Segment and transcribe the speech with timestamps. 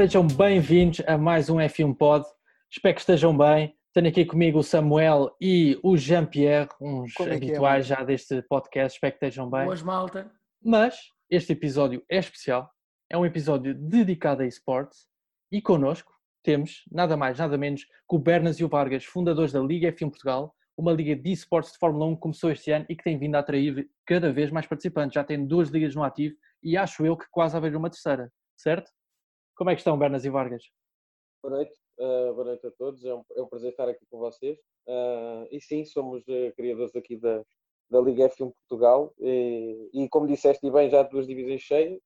[0.00, 2.24] sejam bem-vindos a mais um F1 Pod.
[2.70, 3.76] Espero que estejam bem.
[3.92, 8.96] Tenho aqui comigo o Samuel e o Jean-Pierre, uns é é, habituais já deste podcast.
[8.96, 9.66] Espero que estejam bem.
[9.66, 10.32] Boas, malta.
[10.64, 10.98] Mas
[11.28, 12.70] este episódio é especial.
[13.10, 15.06] É um episódio dedicado a esportes
[15.52, 16.10] e connosco
[16.42, 20.08] temos nada mais, nada menos que o Bernas e o Vargas, fundadores da Liga F1
[20.08, 23.18] Portugal, uma liga de esportes de Fórmula 1 que começou este ano e que tem
[23.18, 25.12] vindo a atrair cada vez mais participantes.
[25.12, 28.32] Já tem duas ligas no ativo e acho eu que quase a haver uma terceira,
[28.56, 28.90] certo?
[29.60, 30.62] Como é que estão, Bernas e Vargas?
[31.42, 33.04] Boa noite, uh, boa noite a todos.
[33.04, 34.58] É um, é um, prazer estar aqui com vocês.
[34.86, 37.44] Uh, e sim, somos uh, criadores aqui da,
[37.90, 39.12] da Liga F1 Portugal.
[39.18, 42.00] E, e, como disseste bem, já duas divisões cheias.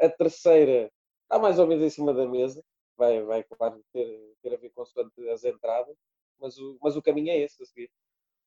[0.00, 0.90] A terceira
[1.22, 2.60] está mais ou menos em cima da mesa.
[2.96, 5.96] Vai, vai claro, ter, ter a ver com as entradas.
[6.40, 7.88] Mas o, mas o caminho é esse a seguir.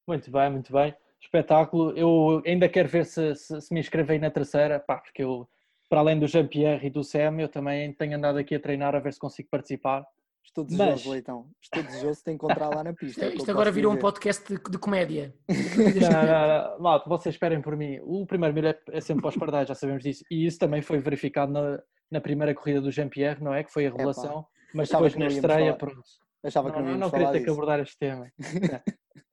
[0.05, 0.93] Muito bem, muito bem.
[1.21, 1.97] Espetáculo.
[1.97, 5.47] Eu ainda quero ver se, se, se me inscrevei na terceira, pá, porque eu
[5.89, 8.99] para além do Jean-Pierre e do Sam, eu também tenho andado aqui a treinar a
[8.99, 10.05] ver se consigo participar.
[10.45, 11.05] Estou desejoso, Mas...
[11.05, 11.49] Leitão.
[11.61, 13.25] Estou desejoso de encontrar lá na pista.
[13.25, 15.33] Isto, é isto agora virou um podcast de, de comédia.
[15.49, 17.03] não, não, não.
[17.07, 17.99] vocês esperem por mim.
[18.03, 20.23] O primeiro milho é, é sempre para os pardais, já sabemos disso.
[20.29, 21.81] E isso também foi verificado na,
[22.11, 23.63] na primeira corrida do Jean-Pierre, não é?
[23.63, 24.41] Que foi a revelação.
[24.41, 26.03] É, mas depois na estreia, pronto.
[26.43, 27.45] Achava que não, não, não queria ter disso.
[27.45, 28.29] que abordar este tema.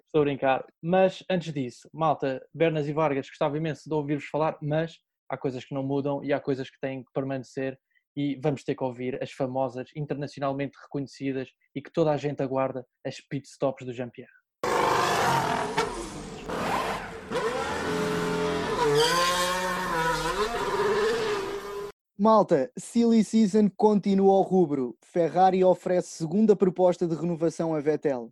[0.07, 0.65] Estou a brincar.
[0.83, 4.99] Mas antes disso, malta, Bernas e Vargas, gostava imenso de ouvir-vos falar, mas
[5.31, 7.79] há coisas que não mudam e há coisas que têm que permanecer
[8.17, 12.85] e vamos ter que ouvir as famosas, internacionalmente reconhecidas e que toda a gente aguarda,
[13.07, 14.29] as pit stops do Jean-Pierre.
[22.19, 24.95] Malta, Silly Season continua ao rubro.
[25.01, 28.31] Ferrari oferece segunda proposta de renovação a Vettel.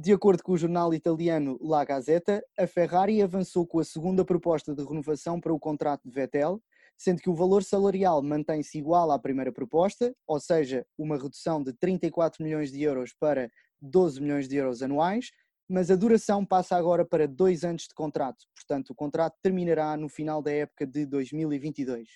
[0.00, 4.72] De acordo com o jornal italiano La Gazzetta, a Ferrari avançou com a segunda proposta
[4.72, 6.62] de renovação para o contrato de Vettel,
[6.96, 11.72] sendo que o valor salarial mantém-se igual à primeira proposta, ou seja, uma redução de
[11.72, 13.50] 34 milhões de euros para
[13.82, 15.32] 12 milhões de euros anuais,
[15.68, 20.08] mas a duração passa agora para dois anos de contrato, portanto, o contrato terminará no
[20.08, 22.08] final da época de 2022.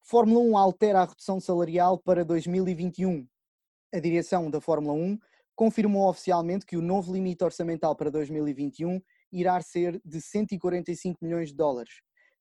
[0.00, 3.26] Fórmula 1 altera a redução salarial para 2021.
[3.92, 5.18] A direção da Fórmula 1
[5.54, 9.00] confirmou oficialmente que o novo limite orçamental para 2021
[9.32, 12.00] irá ser de 145 milhões de dólares.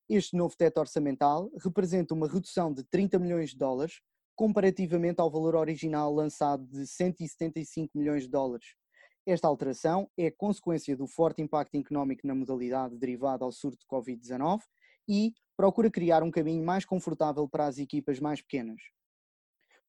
[0.09, 4.01] Este novo teto orçamental representa uma redução de 30 milhões de dólares
[4.35, 8.75] comparativamente ao valor original lançado de 175 milhões de dólares.
[9.25, 14.61] Esta alteração é consequência do forte impacto económico na modalidade derivado ao surto de Covid-19
[15.07, 18.81] e procura criar um caminho mais confortável para as equipas mais pequenas.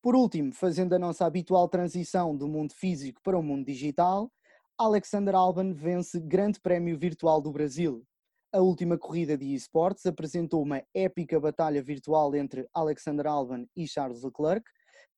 [0.04, 4.30] Por último, fazendo a nossa habitual transição do mundo físico para o mundo digital,
[4.76, 8.04] Alexander Alban vence Grande Prémio Virtual do Brasil.
[8.52, 14.22] A última corrida de esportes apresentou uma épica batalha virtual entre Alexander Alban e Charles
[14.22, 14.62] Leclerc,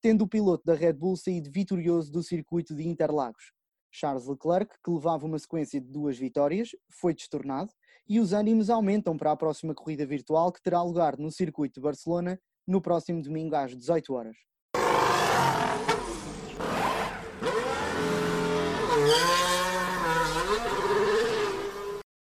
[0.01, 3.51] tendo o piloto da Red Bull saído vitorioso do circuito de Interlagos.
[3.91, 7.73] Charles Leclerc, que levava uma sequência de duas vitórias, foi destornado
[8.09, 11.83] e os ânimos aumentam para a próxima corrida virtual que terá lugar no circuito de
[11.83, 14.37] Barcelona no próximo domingo às 18 horas.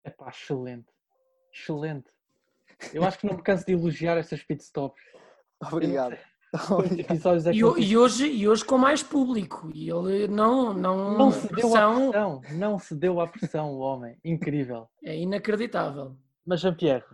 [0.04, 0.92] Epá, excelente.
[1.52, 2.10] Excelente.
[2.92, 5.02] Eu acho que não me canso de elogiar estas pitstops.
[5.72, 6.16] Obrigado.
[6.56, 9.70] É e, e, hoje, e hoje com mais público.
[9.74, 10.72] E ele não.
[10.72, 11.92] Não, não se deu pressão...
[11.92, 12.40] à pressão.
[12.52, 14.16] Não se deu à pressão, o homem.
[14.24, 14.88] Incrível.
[15.04, 16.16] É inacreditável.
[16.46, 17.04] Mas, Jean-Pierre,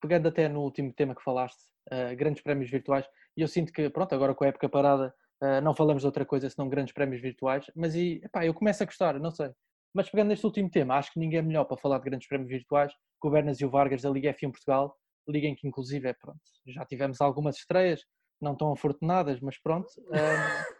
[0.00, 1.60] pegando até no último tema que falaste,
[1.92, 3.06] uh, grandes prémios virtuais,
[3.36, 6.24] e eu sinto que, pronto, agora com a época parada, uh, não falamos de outra
[6.24, 9.50] coisa senão grandes prémios virtuais, mas e, epá, eu começo a gostar, não sei.
[9.94, 12.50] Mas pegando neste último tema, acho que ninguém é melhor para falar de grandes prémios
[12.50, 14.96] virtuais que o Bernas e o Vargas da Liga F1 Portugal,
[15.28, 18.02] liga em que inclusive é pronto, já tivemos algumas estreias,
[18.40, 19.88] não tão afortunadas, mas pronto.
[19.98, 20.12] Um,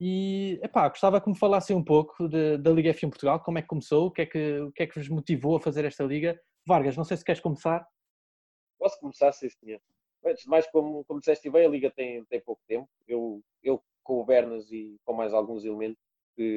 [0.00, 3.62] e epá, gostava que me falassem um pouco de, da Liga F1 Portugal, como é
[3.62, 6.04] que começou, o que é que, o que é que vos motivou a fazer esta
[6.04, 6.38] liga.
[6.66, 7.86] Vargas, não sei se queres começar.
[8.78, 9.80] Posso começar, sim, senhor.
[10.24, 12.88] Antes de mais, como, como disseste bem, a liga tem, tem pouco tempo.
[13.06, 15.98] Eu, eu com o Bernas e com mais alguns elementos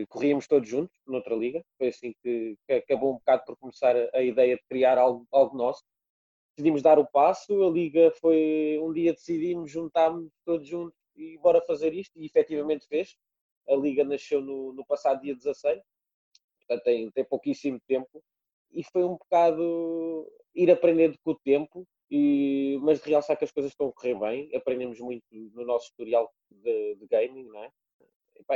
[0.09, 1.63] corríamos todos juntos noutra liga.
[1.77, 5.55] Foi assim que, que acabou um bocado por começar a, ideia de criar algo, algo
[5.55, 5.83] nosso.
[6.55, 11.61] Decidimos dar o passo, a liga foi um dia decidimos, juntámos todos juntos e bora
[11.61, 13.15] fazer isto, e efetivamente fez.
[13.69, 15.79] A liga nasceu no, no passado dia 16,
[16.59, 18.23] portanto tem, tem pouquíssimo tempo,
[18.71, 23.71] e foi um bocado ir aprendendo com o tempo, e, mas realçar que as coisas
[23.71, 27.71] estão a correr bem, aprendemos muito no nosso tutorial de, de gaming, não é?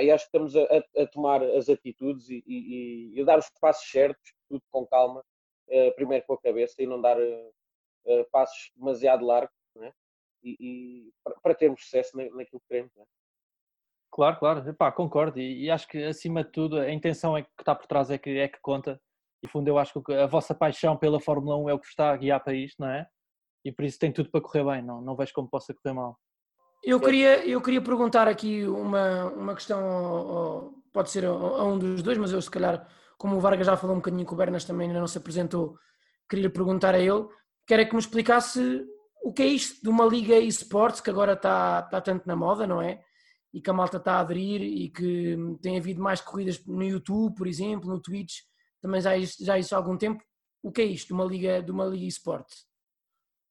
[0.04, 3.50] e acho que estamos a, a, tomar as atitudes e, e, e, a dar os
[3.60, 5.22] passos certos, tudo com calma,
[5.68, 9.92] uh, primeiro com a cabeça e não dar uh, passos demasiado largos, né?
[10.44, 12.92] e, e para, termos sucesso naquilo que queremos.
[12.96, 13.04] Né?
[14.12, 17.50] Claro, claro, Epá, concordo e, e, acho que acima de tudo a intenção é que
[17.60, 19.02] está por trás é que, é que conta
[19.44, 22.12] e fundo eu acho que a vossa paixão pela Fórmula 1 é o que está
[22.12, 23.08] a guiar para isto, não é?
[23.64, 26.18] E por isso tem tudo para correr bem, não, não vejo como possa correr mal.
[26.84, 32.18] Eu queria, eu queria perguntar aqui uma, uma questão, pode ser a, um dos dois,
[32.18, 32.88] mas eu se calhar,
[33.18, 35.78] como o Vargas já falou um bocadinho com o Bernas também ainda não se apresentou,
[36.28, 37.28] queria perguntar a ele,
[37.68, 38.84] quero é que me explicasse
[39.24, 42.66] o que é isto de uma liga esportes que agora está, está tanto na moda,
[42.66, 43.04] não é?
[43.54, 47.36] e que a malta está a aderir e que tem havido mais corridas no YouTube,
[47.36, 48.40] por exemplo, no Twitch,
[48.80, 50.24] também já já existe há algum tempo.
[50.64, 52.66] O que é isto de uma liga, de uma liga esportes?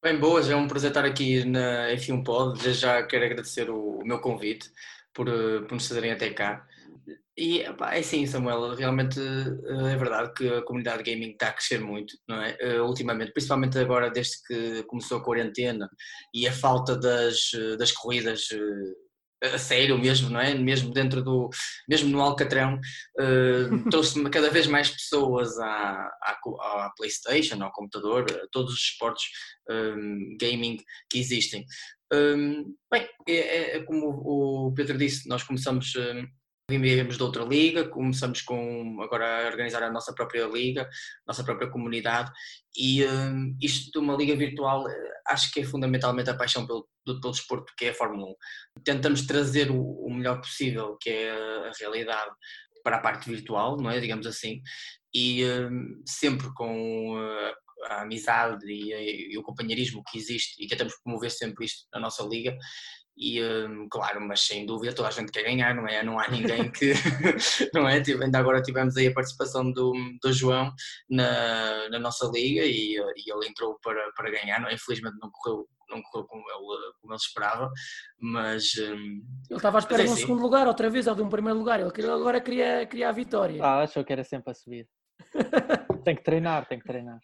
[0.02, 2.58] Bem, boas, é um prazer estar aqui na F1 Pod.
[2.58, 4.70] Desde já quero agradecer o, meu convite
[5.12, 6.66] por, eh, por nos fazerem até cá.
[7.36, 11.80] E é sim, Samuel, realmente eh, é verdade que a comunidade gaming está a crescer
[11.80, 12.56] muito, não é?
[12.62, 15.86] Uh, ultimamente, principalmente agora desde que começou a quarentena
[16.32, 18.48] e a falta das, das corridas
[19.42, 20.54] a sério mesmo, não é?
[20.54, 21.50] Mesmo dentro do,
[21.88, 22.78] mesmo no Alcatrão,
[23.18, 28.80] uh, trouxe cada vez mais pessoas à, à, à, Playstation, ao computador, a todos os
[28.80, 29.24] esportes
[29.68, 30.78] um, gaming
[31.08, 31.64] que existem.
[32.12, 36.26] Um, bem, é, é, como o Pedro disse, nós começamos um,
[36.78, 40.88] viemos de outra liga, começamos com agora a organizar a nossa própria liga,
[41.26, 42.30] nossa própria comunidade
[42.76, 46.88] e um, isto de uma liga virtual eh, acho que é fundamentalmente a paixão pelo,
[47.04, 48.30] pelo desporto que é a Fórmula
[48.76, 48.82] 1.
[48.84, 52.30] Tentamos trazer o, o melhor possível que é a, realidade
[52.82, 54.60] para a parte virtual, não é, digamos assim,
[55.14, 57.54] e um, sempre com uh,
[57.86, 62.22] a amizade e, e, o companheirismo que existe e tentamos promover sempre isto na nossa
[62.22, 62.56] liga
[63.20, 66.02] e um, claro, mas sem dúvida toda a gente quer ganhar, não é?
[66.02, 66.94] Não há ninguém que,
[67.74, 67.96] não é?
[67.96, 70.72] Ainda agora tivemos aí a participação do, do João
[71.10, 74.72] na, na nossa liga e, e ele entrou para, para ganhar, não é?
[74.72, 77.70] Infelizmente não correu, não correu como ele, como ele esperava,
[78.18, 78.72] mas...
[78.78, 80.22] Um, ele estava à espera é de um assim.
[80.22, 83.62] segundo lugar, outra vez, ou de um primeiro lugar, ele agora queria, queria a vitória.
[83.62, 84.88] Ah, achou que era sempre a subir.
[86.04, 87.20] tem que treinar, tem que treinar.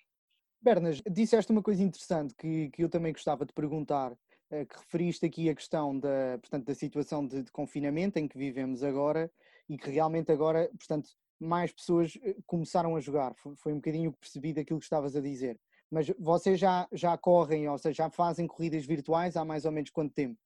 [0.61, 4.13] Bernas, disseste uma coisa interessante que, que eu também gostava de perguntar,
[4.49, 8.83] que referiste aqui a questão da, portanto, da situação de, de, confinamento em que vivemos
[8.83, 9.31] agora
[9.69, 13.35] e que realmente agora, portanto, mais pessoas eh, começaram a jogar.
[13.35, 15.59] Foi, foi um bocadinho que percebi daquilo que estavas a dizer.
[15.91, 19.91] Mas vocês já, já correm, ou seja, já fazem corridas virtuais há mais ou menos
[19.91, 20.39] quanto tempo?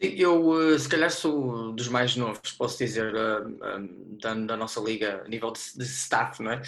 [0.00, 3.78] Eu, eh, se calhar, sou dos mais novos, posso dizer, eh, eh,
[4.22, 6.62] da, da nossa liga, a nível de, de staff, não é?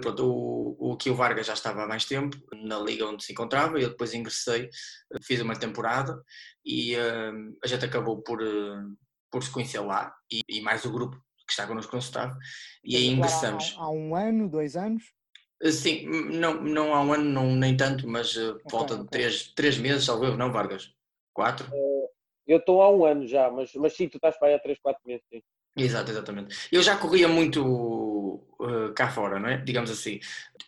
[0.00, 3.78] Pronto, o, o Kio Vargas já estava há mais tempo na liga onde se encontrava,
[3.78, 4.70] eu depois ingressei,
[5.22, 6.18] fiz uma temporada
[6.64, 8.38] e a gente acabou por,
[9.30, 11.16] por se conhecer lá e, e mais o grupo
[11.46, 12.34] que está connosco no staff,
[12.82, 13.76] e aí ingressamos.
[13.78, 15.04] Há, há um ano, dois anos?
[15.62, 19.04] Sim, não, não há um ano, não, nem tanto, mas okay, volta okay.
[19.04, 20.90] de três, três meses, salvo não, Vargas?
[21.34, 21.66] Quatro?
[22.46, 24.78] Eu estou há um ano já, mas, mas sim, tu estás para aí há 3,
[24.80, 25.42] 4 meses, sim.
[25.76, 26.68] Exato, exatamente.
[26.72, 27.62] Eu já corria muito
[28.58, 29.58] uh, cá fora, não é?
[29.58, 30.20] Digamos assim.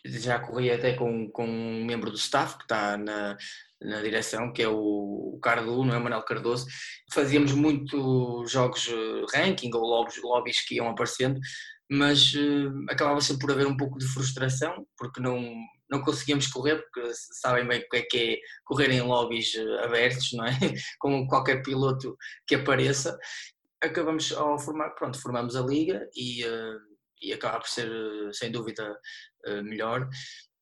[0.05, 3.35] Já corria até com, com um membro do staff que está na,
[3.81, 5.99] na direção, que é o, o Cardo, não é?
[5.99, 6.67] Manuel Cardoso.
[7.11, 11.39] Fazíamos muito jogos uh, ranking ou lobbies, lobbies que iam aparecendo,
[11.89, 15.39] mas uh, acabava sempre por haver um pouco de frustração, porque não,
[15.89, 19.83] não conseguíamos correr, porque sabem bem o que é que é correr em lobbies eh,
[19.83, 20.51] abertos, não é?
[20.99, 22.15] Com qualquer piloto
[22.47, 23.17] que apareça.
[23.81, 26.79] Acabamos ao formar, pronto, formamos a liga e, uh,
[27.21, 28.97] e acaba por ser, eh, sem dúvida,
[29.63, 30.07] melhor.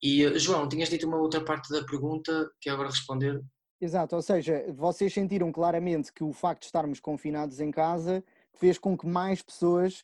[0.01, 3.41] E, João, tinhas dito uma outra parte da pergunta que agora responder.
[3.81, 8.77] Exato, ou seja, vocês sentiram claramente que o facto de estarmos confinados em casa fez
[8.77, 10.03] com que mais pessoas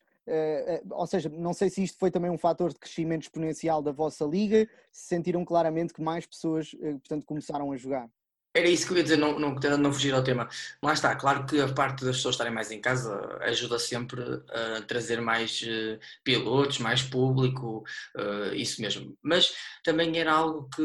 [0.90, 4.26] ou seja, não sei se isto foi também um fator de crescimento exponencial da vossa
[4.26, 8.10] liga, se sentiram claramente que mais pessoas, uh, portanto, começaram a jogar.
[8.56, 10.48] Era isso que eu ia dizer, não, não, não fugir ao tema.
[10.82, 14.82] Lá está, claro que a parte das pessoas estarem mais em casa ajuda sempre a
[14.84, 17.84] trazer mais uh, pilotos, mais público,
[18.16, 19.18] uh, isso mesmo.
[19.24, 20.84] Mas também era algo que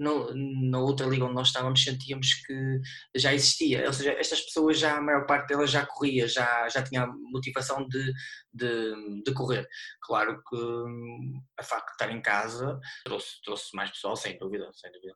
[0.00, 2.80] na outra liga onde nós estávamos sentíamos que
[3.14, 3.86] já existia.
[3.86, 7.86] Ou seja, estas pessoas já, a maior parte delas já corria, já, já tinha motivação
[7.86, 8.12] de,
[8.52, 9.64] de, de correr.
[10.00, 14.68] Claro que hum, a facto de estar em casa trouxe, trouxe mais pessoal, sem dúvida,
[14.74, 15.14] sem dúvida.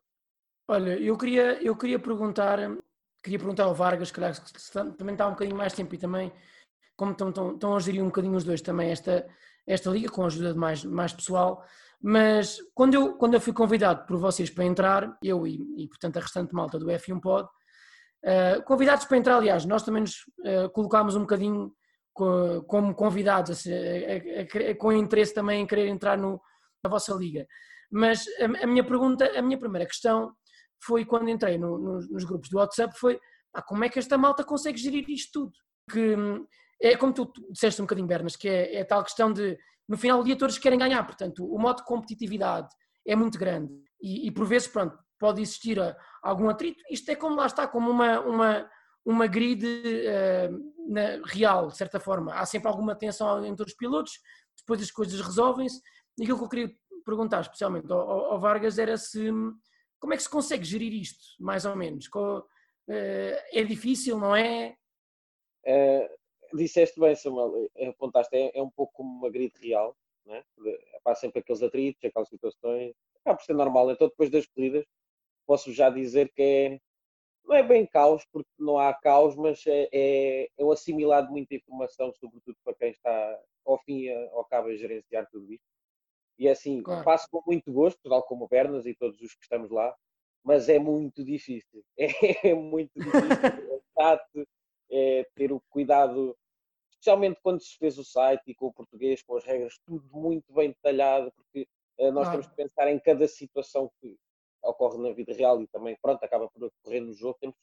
[0.71, 2.57] Olha, eu queria, eu queria perguntar,
[3.21, 4.33] queria perguntar ao Vargas, calhar,
[4.97, 6.31] também está um bocadinho mais tempo e também,
[6.95, 9.27] como estão, estão, estão a gerir um bocadinho os dois também esta,
[9.67, 11.61] esta liga, com a ajuda de mais, mais pessoal,
[12.01, 16.15] mas quando eu, quando eu fui convidado por vocês para entrar, eu e, e portanto
[16.15, 17.49] a restante malta do F1 Pod,
[18.23, 21.73] uh, convidados para entrar, aliás, nós também nos uh, colocámos um bocadinho
[22.13, 26.41] co, como convidados, a, a, a, com interesse também em querer entrar no,
[26.81, 27.45] na vossa liga.
[27.91, 30.33] Mas a, minha pergunta, a minha primeira questão
[30.83, 33.19] foi quando entrei no, no, nos grupos do WhatsApp, foi
[33.53, 35.53] ah, como é que esta malta consegue gerir isto tudo?
[35.91, 36.45] Que hum,
[36.81, 39.57] é como tu, disseste um bocadinho, Bernas, que é, é, tal questão de,
[39.87, 42.69] no final do dia, todos querem ganhar, portanto, o modo de competitividade
[43.05, 46.83] é muito grande e, e por vezes, pronto, pode existir ah, algum atrito.
[46.89, 48.69] Isto é como lá está, como uma, uma,
[49.05, 52.33] uma grid uh, na, real, de certa forma.
[52.33, 54.13] Há sempre alguma tensão entre os pilotos,
[54.57, 55.79] depois as coisas resolvem-se.
[56.17, 56.71] E aquilo que eu queria
[57.05, 59.31] perguntar especialmente ao, ao, Vargas era se
[60.01, 62.07] como é que se consegue gerir isto, mais ou menos?
[62.07, 64.75] Uh, é difícil, não é?
[65.63, 70.43] Uh, disseste bem, Samuel, apontaste, é, é um pouco como uma grid real, não é?
[71.05, 73.91] Há sempre aqueles atritos, aquelas situações, acaba por ser normal.
[73.91, 74.83] Então, depois das corridas,
[75.45, 76.79] posso já dizer que é,
[77.45, 81.31] não é bem caos, porque não há caos, mas é, é, é o assimilar de
[81.31, 85.70] muita informação, sobretudo para quem está ao fim ao cabo a gerenciar tudo isto.
[86.41, 87.03] E é assim, claro.
[87.03, 89.95] faço com muito gosto, tal como o Bernas e todos os que estamos lá,
[90.43, 91.85] mas é muito difícil.
[92.43, 93.21] É, muito difícil.
[93.99, 94.47] É,
[95.21, 96.35] é ter o cuidado,
[96.89, 100.51] especialmente quando se fez o site e com o português, com as regras, tudo muito
[100.51, 101.67] bem detalhado, porque
[101.99, 102.31] uh, nós claro.
[102.31, 104.17] temos que pensar em cada situação que
[104.63, 107.37] ocorre na vida real e também, pronto, acaba por ocorrer no jogo.
[107.39, 107.55] Temos,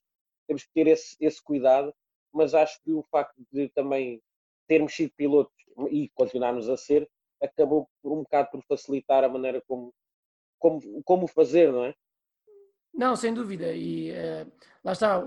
[0.47, 1.92] temos que ter esse, esse cuidado,
[2.32, 4.23] mas acho que o facto de também
[4.68, 5.52] termos sido pilotos
[5.90, 7.11] e continuarmos a ser,
[7.42, 9.92] acabou por um bocado por facilitar a maneira como,
[10.59, 11.95] como, como fazer, não é?
[12.92, 13.73] Não, sem dúvida.
[13.73, 14.52] E uh,
[14.85, 15.23] lá está,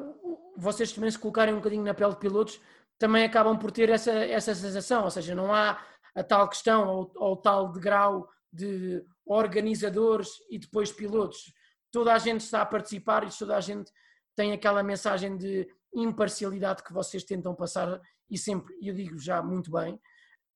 [0.57, 2.61] vocês também se colocarem um bocadinho na pele de pilotos,
[2.97, 7.11] também acabam por ter essa, essa sensação, ou seja, não há a tal questão ou,
[7.15, 11.53] ou tal degrau de organizadores e depois pilotos.
[11.91, 13.91] Toda a gente está a participar e toda a gente
[14.35, 17.99] tem aquela mensagem de imparcialidade que vocês tentam passar
[18.29, 19.99] e sempre, eu digo já muito bem,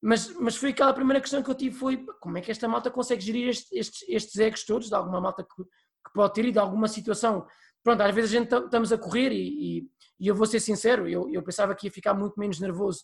[0.02, 2.92] mas, mas foi aquela primeira questão que eu tive foi como é que esta malta
[2.92, 6.60] consegue gerir estes, estes, egos todos, de alguma malta que, que pode ter e de
[6.60, 7.46] alguma situação.
[7.84, 11.08] Pronto, às vezes a gente estamos a correr e, e, e, eu vou ser sincero,
[11.08, 13.04] eu, eu pensava que ia ficar muito menos nervoso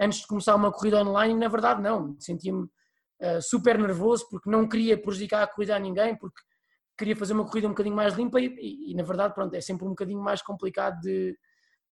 [0.00, 4.50] antes de começar uma corrida online e na verdade não, sentia-me uh, super nervoso porque
[4.50, 6.40] não queria prejudicar a corrida a ninguém, porque
[6.98, 9.60] queria fazer uma corrida um bocadinho mais limpa e, e, e na verdade pronto, é
[9.60, 11.36] sempre um bocadinho mais complicado de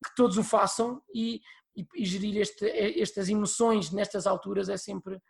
[0.04, 1.42] que todos o façam e,
[1.76, 2.66] e, e gerir este,
[3.00, 5.22] estas emoções nestas alturas é sempre,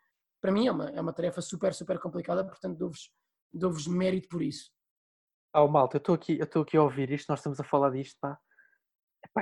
[0.42, 3.12] para mim, é uma, é uma tarefa super, super complicada, portanto dou-vos
[3.54, 4.72] dou mérito por isso.
[5.56, 8.18] Oh, malta, eu estou aqui, eu aqui a ouvir isto, nós estamos a falar disto,
[8.22, 8.38] pá.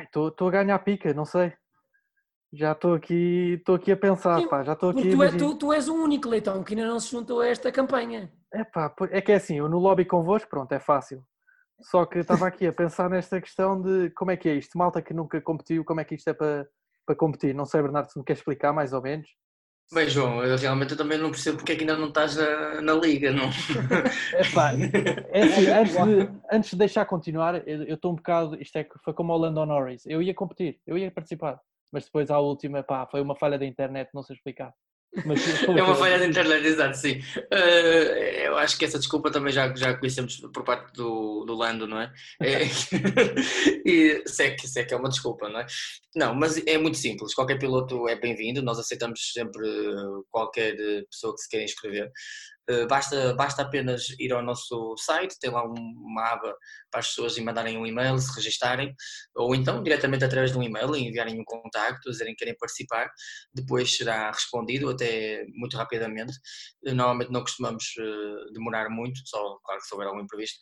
[0.05, 1.53] Estou a ganhar pica, não sei.
[2.53, 5.11] Já estou aqui, estou aqui a pensar, Sim, pá, já estou aqui.
[5.11, 7.71] Tu, é, tu, tu, és o único leitão que ainda não se juntou a esta
[7.71, 8.31] campanha.
[8.53, 11.21] É pá, é que é assim, eu no lobby convosco, pronto, é fácil.
[11.81, 15.01] Só que estava aqui a pensar nesta questão de como é que é isto, malta
[15.01, 16.67] que nunca competiu, como é que isto é para,
[17.07, 17.55] para competir.
[17.55, 19.27] Não sei, Bernardo, se me quer explicar mais ou menos.
[19.93, 22.81] Bem, João, eu realmente eu também não percebo porque é que ainda não estás na,
[22.81, 23.45] na liga, não?
[24.37, 24.73] Epá,
[25.31, 28.99] é assim, antes, de, antes de deixar continuar, eu estou um bocado, isto é que
[28.99, 32.83] foi como o Lando Norris, eu ia competir, eu ia participar, mas depois à última,
[32.83, 34.73] pá, foi uma falha da internet, não sei explicar.
[35.25, 37.19] Mas, é uma falha da internet, exato, sim.
[37.37, 41.87] Uh, eu acho que essa desculpa também já, já conhecemos por parte do, do Lando,
[41.87, 42.13] não é?
[42.41, 42.63] é
[43.85, 45.65] e se é, que, se é que é uma desculpa, não é?
[46.15, 47.33] Não, mas é muito simples.
[47.33, 49.67] Qualquer piloto é bem-vindo, nós aceitamos sempre
[50.29, 50.75] qualquer
[51.09, 52.11] pessoa que se queira inscrever.
[52.69, 56.53] Eh, basta, basta apenas ir ao nosso site, tem lá uma aba
[56.91, 58.93] para as pessoas mandarem um e-mail, se registarem,
[59.35, 63.09] ou então diretamente através de um e-mail enviarem um contacto, dizerem que querem participar,
[63.53, 66.33] depois será respondido até muito rapidamente.
[66.85, 70.59] Eh, normalmente não costumamos eh, demorar muito, só claro que se houver algum imprevisto,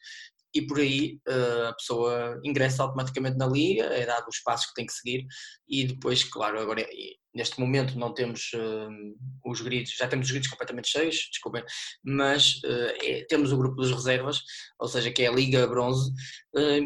[0.55, 1.19] e por aí
[1.67, 5.25] a pessoa ingressa automaticamente na liga, é dado os passos que tem que seguir
[5.67, 6.87] e depois, claro, agora
[7.35, 11.61] Neste momento não temos uh, os grids, já temos os grids completamente cheios, desculpem,
[12.01, 14.39] mas uh, é, temos o grupo dos reservas,
[14.79, 16.13] ou seja, que é a Liga Bronze,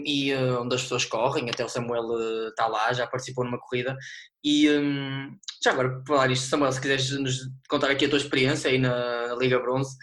[0.04, 3.96] e onde as pessoas correm, até o Samuel está lá, já participou numa corrida.
[4.44, 7.38] E um, já agora, para falar isto, Samuel, se quiseres nos
[7.70, 9.96] contar aqui a tua experiência aí na, na Liga Bronze.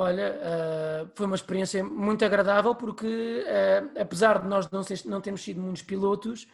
[0.00, 3.44] Olha, foi uma experiência muito agradável porque,
[4.00, 6.46] apesar de nós não, ser, não termos sido muitos pilotos,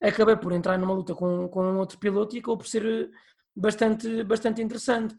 [0.00, 3.10] acabei por entrar numa luta com, com um outro piloto e acabou por ser eh,
[3.54, 5.14] bastante, bastante interessante.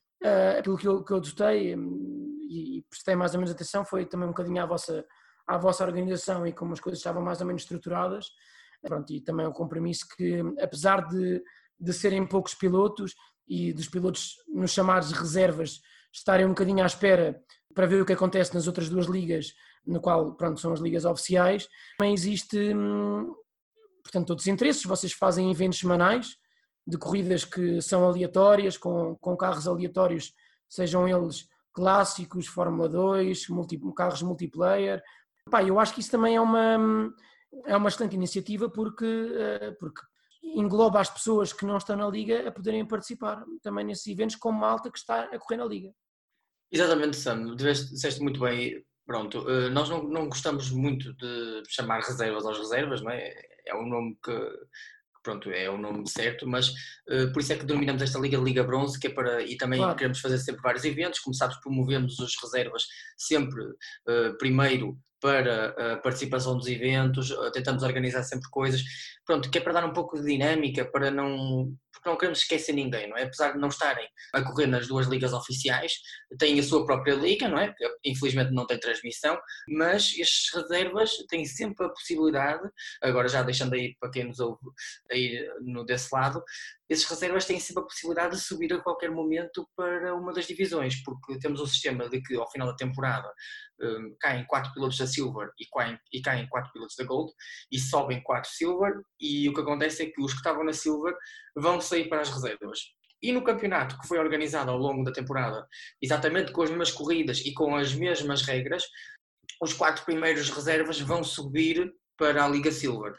[0.57, 4.07] Aquilo que eu, que eu gostei hum, e, e prestei mais ou menos atenção foi
[4.07, 5.05] também um bocadinho à vossa,
[5.45, 8.25] à vossa organização e como as coisas estavam mais ou menos estruturadas.
[8.81, 11.43] Pronto, e também o compromisso que, apesar de,
[11.79, 13.13] de serem poucos pilotos
[13.47, 15.79] e dos pilotos nos chamados reservas
[16.11, 17.39] estarem um bocadinho à espera
[17.77, 19.53] para ver o que acontece nas outras duas ligas,
[19.85, 21.67] no qual, pronto, são as ligas oficiais,
[21.99, 23.31] também existe hum,
[24.01, 24.83] portanto, outros interesses.
[24.83, 26.37] Vocês fazem eventos semanais
[26.87, 30.33] de corridas que são aleatórias, com, com carros aleatórios,
[30.67, 34.99] sejam eles clássicos, Fórmula 2, multi, carros multiplayer.
[35.47, 37.13] Pá, eu acho que isso também é uma,
[37.67, 40.01] é uma excelente iniciativa porque, eh, porque
[40.41, 44.51] engloba as pessoas que não estão na liga a poderem participar também nesses eventos com
[44.51, 45.93] malta que está a correr na liga.
[46.71, 48.83] Exatamente, Sam, disseste muito bem.
[49.05, 53.33] Pronto, eh, nós não, não gostamos muito de chamar reservas às reservas, não é?
[53.65, 54.31] É um nome que,
[55.23, 56.69] pronto, é o nome certo, mas
[57.09, 59.79] uh, por isso é que denominamos esta Liga Liga Bronze, que é para, e também
[59.79, 59.95] claro.
[59.95, 62.83] queremos fazer sempre vários eventos, como sabes promovemos as reservas
[63.17, 64.97] sempre uh, primeiro
[65.27, 68.81] para a participação dos eventos, eh, tentamos organizar sempre coisas,
[69.25, 72.71] pronto, que é para dar um pouco de dinâmica, para não, porque não queremos esquecer
[72.71, 73.23] ninguém, não é?
[73.23, 75.95] Apesar de não estarem a correr nas duas ligas oficiais,
[76.39, 77.75] têm a sua própria liga, não é?
[78.05, 82.63] Infelizmente não tem transmissão, mas estes reservas têm sempre a possibilidade,
[83.01, 84.61] agora já deixando aí para quem nos ouve
[85.11, 86.41] aí no desse lado,
[86.89, 91.03] esses reservas têm sempre a possibilidade de subir a qualquer momento para uma das divisões,
[91.03, 93.31] porque temos um sistema de que ao final da temporada
[93.81, 97.31] um, caem 4 pilotos da Silver e caem, e caem 4 pilotos da Gold
[97.71, 101.13] e sobem 4 Silver e o que acontece é que os que estavam na Silver
[101.55, 102.79] vão sair para as reservas.
[103.21, 105.67] E no campeonato que foi organizado ao longo da temporada,
[106.01, 108.83] exatamente com as mesmas corridas e com as mesmas regras,
[109.61, 113.13] os quatro primeiros reservas vão subir para a Liga Silver.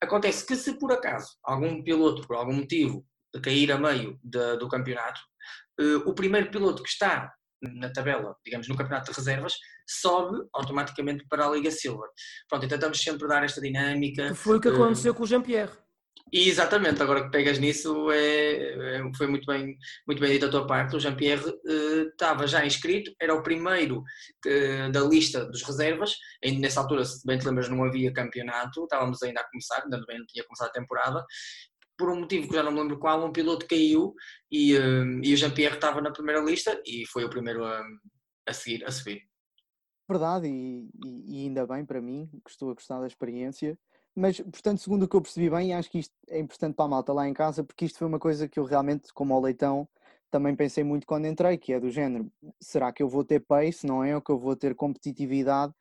[0.00, 3.04] Acontece que se por acaso algum piloto, por algum motivo,
[3.40, 5.20] cair a meio de, do campeonato,
[5.80, 7.32] uh, o primeiro piloto que está
[7.72, 9.54] na tabela, digamos, no campeonato de reservas,
[9.88, 12.08] sobe automaticamente para a Liga Silver.
[12.48, 14.28] Pronto, tentamos sempre dar esta dinâmica.
[14.28, 15.72] Que foi o que eh, aconteceu com o Jean-Pierre.
[16.32, 19.76] Exatamente, agora que pegas nisso é, é, foi muito bem,
[20.06, 20.96] muito bem dito a tua parte.
[20.96, 24.02] O Jean-Pierre uh, estava já inscrito, era o primeiro
[24.92, 26.16] da lista dos reservas.
[26.44, 30.02] Ainda nessa altura, se bem te lembras, não havia campeonato, estávamos ainda a começar, ainda
[30.06, 31.24] bem não tinha começado a temporada
[31.96, 34.14] por um motivo que já não me lembro qual, um piloto caiu
[34.50, 37.82] e, um, e o Jean-Pierre estava na primeira lista e foi o primeiro a,
[38.46, 39.22] a seguir, a subir.
[40.08, 43.78] Verdade, e, e, e, ainda bem para mim, que estou a gostar da experiência.
[44.14, 46.88] Mas, portanto, segundo o que eu percebi bem, acho que isto é importante para a
[46.88, 49.88] malta lá em casa, porque isto foi uma coisa que eu realmente, como ao leitão,
[50.30, 52.30] também pensei muito quando entrei, que é do género,
[52.60, 54.14] será que eu vou ter pace, não é?
[54.14, 55.72] Ou que eu vou ter competitividade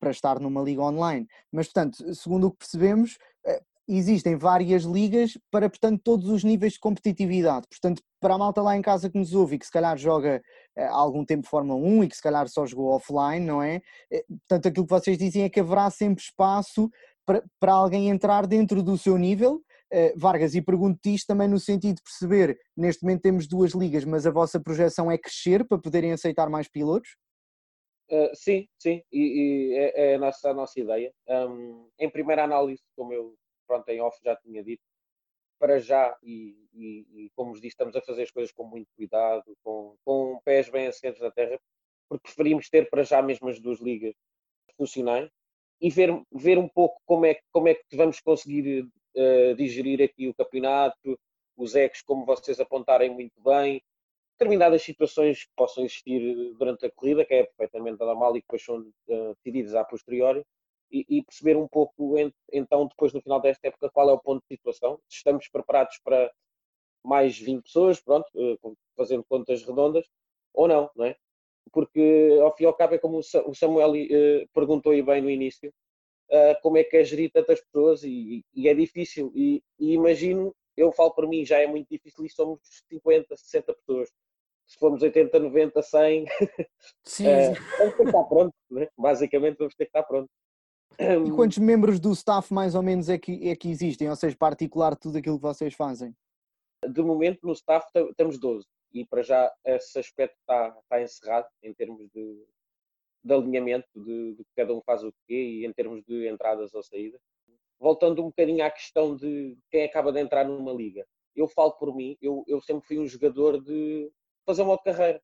[0.00, 1.26] para estar numa liga online?
[1.50, 6.74] Mas, portanto, segundo o que percebemos, eh, existem várias ligas para, portanto, todos os níveis
[6.74, 7.66] de competitividade.
[7.68, 10.40] Portanto, para a malta lá em casa que nos ouve e que se calhar joga
[10.76, 13.80] há eh, algum tempo Fórmula 1 e que se calhar só jogou offline, não é?
[14.10, 16.88] Eh, portanto, aquilo que vocês dizem é que haverá sempre espaço
[17.26, 19.60] para, para alguém entrar dentro do seu nível.
[19.92, 24.06] Uh, Vargas, e pergunto-te isto também no sentido de perceber, neste momento temos duas ligas,
[24.06, 27.10] mas a vossa projeção é crescer para poderem aceitar mais pilotos?
[28.10, 31.12] Uh, sim, sim, e, e é, é, a, nossa, a nossa ideia.
[31.28, 33.34] Um, em primeira análise, como eu
[33.72, 34.82] pronto, em off já tinha dito,
[35.58, 38.88] para já, e, e, e, como vos disse, estamos a fazer as coisas com muito
[38.94, 41.58] cuidado, com, com pés bem assentes na terra,
[42.08, 44.14] porque preferimos ter para já mesmo as duas ligas
[44.76, 45.30] funcionais
[45.80, 50.28] e ver, ver um pouco como é, como é que vamos conseguir uh, digerir aqui
[50.28, 51.18] o campeonato,
[51.56, 53.80] os ecos, como vocês apontarem muito bem,
[54.38, 58.64] determinadas situações que possam existir durante a corrida, que é perfeitamente normal e que depois
[58.64, 60.44] são uh, decididas a posteriori,
[60.92, 62.14] e, e, perceber um pouco,
[62.52, 64.98] então, depois no final desta época, qual é o ponto de situação.
[65.08, 66.30] Se estamos preparados para
[67.02, 68.56] mais 20 pessoas, pronto, eh,
[68.96, 70.06] fazendo contas redondas,
[70.54, 71.16] ou não, não é?
[71.72, 75.30] Porque, ao fim e ao cabo, é como o Samuel uh, perguntou aí bem no
[75.30, 75.72] início,
[76.30, 79.32] uh, como é que é gerir tantas pessoas e, e é difícil.
[79.34, 83.74] E, e, imagino, eu falo por mim, já é muito difícil e somos 50, 60
[83.74, 84.10] pessoas.
[84.66, 86.26] Se formos 80, 90, 100,
[87.04, 87.24] Sim.
[87.24, 88.88] vamos ter que estar pronto, né?
[88.96, 90.30] basicamente vamos ter que estar pronto.
[90.98, 94.08] E quantos membros do staff mais ou menos é que, é que existem?
[94.08, 96.14] Ou seja, particular tudo aquilo que vocês fazem?
[96.88, 101.72] De momento no staff temos 12 e para já esse aspecto está, está encerrado em
[101.72, 102.44] termos de,
[103.24, 106.82] de alinhamento de, de cada um faz o quê e em termos de entradas ou
[106.82, 107.20] saídas.
[107.78, 111.06] Voltando um bocadinho à questão de quem acaba de entrar numa liga.
[111.34, 114.10] Eu falo por mim, eu, eu sempre fui um jogador de
[114.44, 115.20] fazer uma carreira,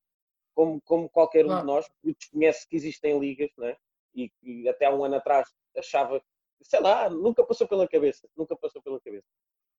[0.54, 1.60] como, como qualquer um ah.
[1.60, 3.76] de nós, que desconhece que existem ligas, não é?
[4.14, 6.22] e que até há um ano atrás achava,
[6.62, 9.26] sei lá, nunca passou pela cabeça, nunca passou pela cabeça.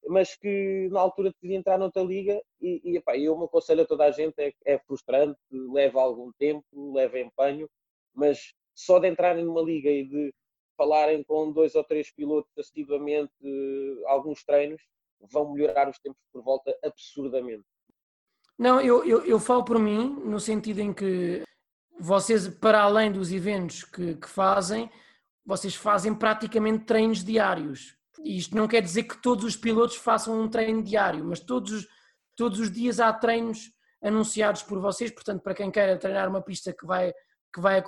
[0.08, 3.86] Mas que na altura decidi entrar noutra liga e, e epá, eu me aconselho a
[3.86, 7.70] toda a gente, é, é frustrante, leva algum tempo, leva empenho,
[8.14, 10.34] mas só de entrarem numa liga e de
[10.78, 13.34] falarem com dois ou três pilotos assiduamente
[14.06, 14.82] alguns treinos,
[15.20, 17.66] vão melhorar os tempos por volta absurdamente.
[18.58, 21.44] Não, eu, eu, eu falo por mim, no sentido em que
[22.00, 24.90] vocês, para além dos eventos que, que fazem,
[25.46, 27.96] vocês fazem praticamente treinos diários.
[28.24, 31.72] E isto não quer dizer que todos os pilotos façam um treino diário, mas todos
[31.72, 31.88] os,
[32.36, 33.72] todos os dias há treinos
[34.02, 37.14] anunciados por vocês, portanto, para quem queira treinar uma pista que vai,
[37.54, 37.82] que vai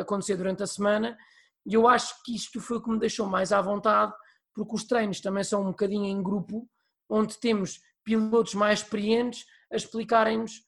[0.00, 1.16] acontecer durante a semana,
[1.64, 4.12] eu acho que isto foi o que me deixou mais à vontade,
[4.54, 6.68] porque os treinos também são um bocadinho em grupo,
[7.08, 10.64] onde temos pilotos mais experientes a explicarem-nos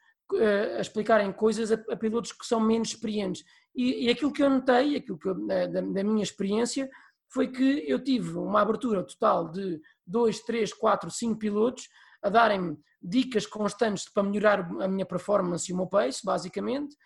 [0.76, 3.44] a explicarem coisas a, pilotos que são menos experientes.
[3.74, 6.88] E, e aquilo que eu notei, aquilo que eu, da, da, minha experiência,
[7.28, 11.88] foi que eu tive uma abertura total de 2, 3, 4, 5 pilotos
[12.22, 16.96] a darem-me dicas constantes para melhorar a minha performance e o meu pace, basicamente.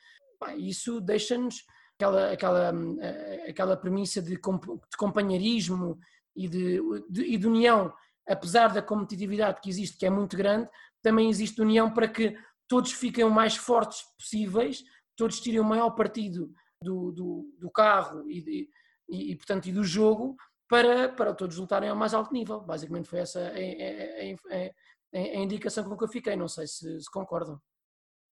[0.56, 1.64] Isso deixa-nos
[1.96, 5.98] aquela, aquela, eh, aquela premissa de, de companheirismo
[6.34, 7.92] e de, de, e de união,
[8.26, 10.68] apesar da competitividade que existe, que é muito grande,
[11.02, 14.82] também existe união para que todos fiquem o mais fortes possíveis,
[15.16, 18.68] todos tirem o maior partido do, do, do carro e,
[19.08, 20.36] e, e, portanto, e do jogo
[20.68, 22.60] para, para todos lutarem ao mais alto nível.
[22.60, 27.00] Basicamente foi essa a, a, a, a indicação com que eu fiquei, não sei se,
[27.00, 27.60] se concordam.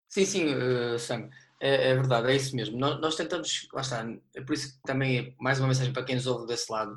[0.09, 2.77] Sim, sim, uh, Sam, é, é, verdade, é isso mesmo.
[2.77, 6.17] Nós, nós, tentamos, lá está, é por isso que também, mais uma mensagem para quem
[6.17, 6.93] nos ouve desse lado,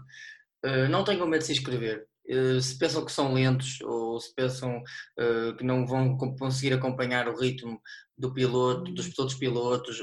[0.66, 2.08] uh, não tenham medo de se inscrever.
[2.30, 7.28] Uh, se pensam que são lentos ou se pensam uh, que não vão conseguir acompanhar
[7.28, 7.82] o ritmo
[8.18, 9.14] do piloto, dos uhum.
[9.20, 10.00] outros pilotos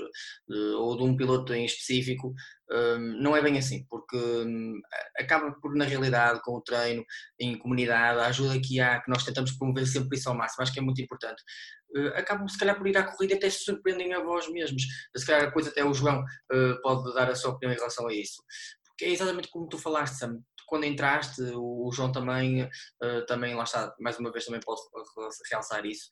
[0.76, 2.34] ou de um piloto em específico,
[3.20, 4.80] não é bem assim, porque hum,
[5.18, 7.04] acaba por, na realidade, com o treino,
[7.38, 10.72] em comunidade, a ajuda que há, que nós tentamos promover sempre isso ao máximo, acho
[10.72, 11.42] que é muito importante.
[11.96, 14.82] Uh, acabam se calhar por ir à corrida e até se surpreendem a vós mesmos.
[15.16, 18.06] Se calhar a coisa até o João uh, pode dar a sua opinião em relação
[18.06, 18.42] a isso.
[18.86, 20.40] Porque é exatamente como tu falaste, Sam.
[20.70, 24.88] Quando entraste, o João também, uh, também lá está, mais uma vez também posso
[25.50, 26.08] realçar isso.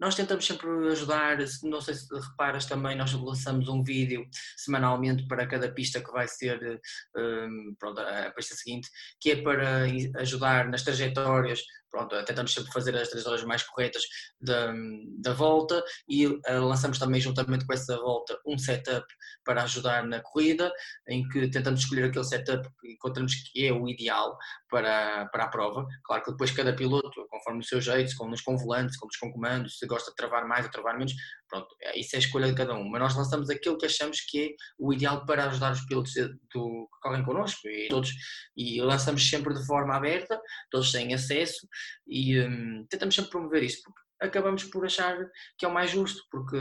[0.00, 4.26] Nós tentamos sempre ajudar, não sei se reparas também, nós lançamos um vídeo
[4.56, 6.80] semanalmente para cada pista que vai ser
[7.14, 8.88] um, pronto, a pista seguinte,
[9.20, 9.84] que é para
[10.16, 11.60] ajudar nas trajetórias
[11.92, 14.02] pronto, tentamos sempre fazer as trajetórias mais corretas
[14.40, 14.72] da,
[15.18, 19.06] da volta e uh, lançamos também juntamente com essa volta um setup
[19.44, 20.72] para ajudar na corrida,
[21.06, 24.36] em que tentamos escolher aquele setup que encontramos que é o ideal
[24.70, 25.86] para, para a prova.
[26.04, 29.32] Claro que depois cada piloto, conforme o seu jeito, com nos com volantes, com, com
[29.32, 31.12] comandos, se gosta de travar mais ou travar menos,
[31.52, 32.88] pronto, é, isso é a escolha de cada um.
[32.88, 36.88] Mas nós lançamos aquilo que achamos que é o ideal para ajudar os pilotos do,
[36.88, 38.10] que correm connosco e todos,
[38.56, 41.68] e lançamos sempre de forma aberta, todos têm acesso
[42.06, 45.16] e um, tentamos sempre promover isso, porque acabamos por achar
[45.58, 46.56] que é o mais justo, porque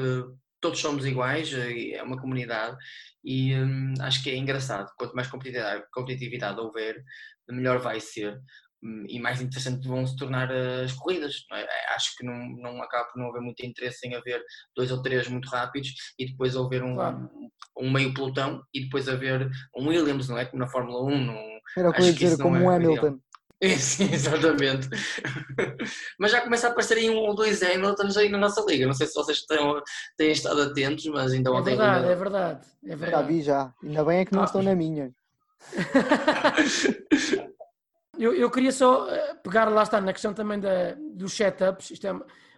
[0.59, 2.77] todos somos iguais, eh, é uma comunidade
[3.23, 4.91] e hum, acho que é engraçado.
[4.97, 7.01] Quanto mais competitividade, competitividade houver,
[7.49, 8.41] melhor vai ser hum,
[9.07, 11.45] e mais interessante vão se tornar as corridas.
[11.51, 11.61] É?
[11.61, 14.43] É, acho que não, não acaba por não haver muito interesse em haver
[14.75, 17.29] dois ou três muito rápidos e depois haver um, claro.
[17.77, 20.45] um meio pelotão e depois haver um Williams, não é?
[20.45, 21.25] Como na Fórmula 1.
[21.25, 21.37] Não,
[21.77, 23.19] Era o que eu ia dizer, como é um Hamilton.
[23.77, 24.89] Sim, exatamente.
[26.17, 28.87] mas já começa a aparecer aí um ou dois Hamiltons aí na nossa liga.
[28.87, 29.59] Não sei se vocês têm,
[30.17, 31.73] têm estado atentos, mas ainda ontem.
[31.73, 32.11] É verdade, ainda...
[32.11, 33.11] é verdade, é verdade.
[33.11, 33.71] Já vi já.
[33.83, 34.45] Ainda bem é que não ah.
[34.45, 35.11] estão na minha.
[38.21, 41.89] eu, eu queria só eh, pegar lá está na questão também da, dos setups.
[41.89, 42.13] Isto é,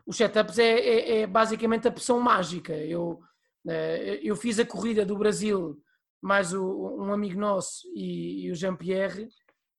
[0.06, 2.74] os setups é, é, é basicamente a pressão mágica.
[2.74, 3.22] Eu,
[3.66, 5.82] eh, eu fiz a corrida do Brasil
[6.22, 9.30] mais o, um amigo nosso e, e o Jean-Pierre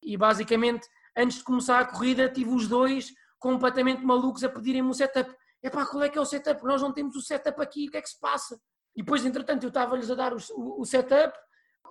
[0.02, 4.94] e basicamente antes de começar a corrida, tive os dois completamente malucos a pedirem-me um
[4.94, 5.34] setup.
[5.62, 6.64] Epá, qual é que é o setup?
[6.64, 8.58] Nós não temos o setup aqui, o que é que se passa?
[8.96, 10.38] E depois, entretanto, eu estava-lhes a dar o,
[10.80, 11.36] o, setup,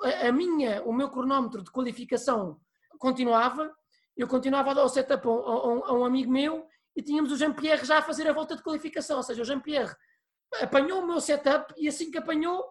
[0.04, 2.60] a, a, minha, o meu cronómetro de qualificação
[2.98, 3.72] continuava,
[4.16, 7.38] eu continuava a dar o setup a, a, a um amigo meu e tínhamos o
[7.38, 9.96] Jean-Pierre já a fazer a volta de qualificação, ou seja, o Jean-Pierre
[10.62, 12.64] apanhou o meu setup e assim que apanhou,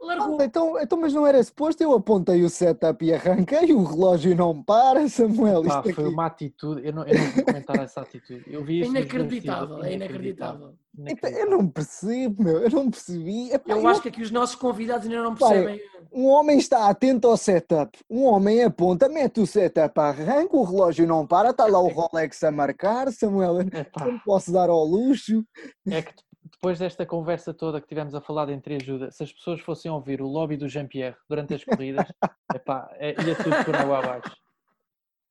[0.00, 0.38] largou.
[0.40, 4.34] Ah, então, então, mas não era suposto, eu apontei o setup e arranquei, o relógio
[4.36, 5.62] não para, Samuel.
[5.64, 6.02] Pá, foi aqui...
[6.02, 8.44] uma atitude, eu não, eu não vou comentar essa atitude.
[8.46, 10.74] Eu vi é inacreditável, é inacreditável.
[10.96, 11.38] inacreditável.
[11.38, 13.52] Eu não percebo, meu, eu não percebi.
[13.52, 15.80] Epá, eu, eu acho que aqui os nossos convidados ainda não percebem.
[16.12, 21.06] um homem está atento ao setup, um homem aponta, mete o setup, arranca, o relógio
[21.06, 25.44] não para, está lá o Rolex a marcar, Samuel, eu não posso dar ao luxo.
[25.88, 26.12] É que
[26.52, 30.22] depois desta conversa toda que tivemos a falar de entreajuda, se as pessoas fossem ouvir
[30.22, 32.06] o lobby do Jean-Pierre durante as corridas,
[32.54, 34.36] epá, é, ia tudo por água abaixo.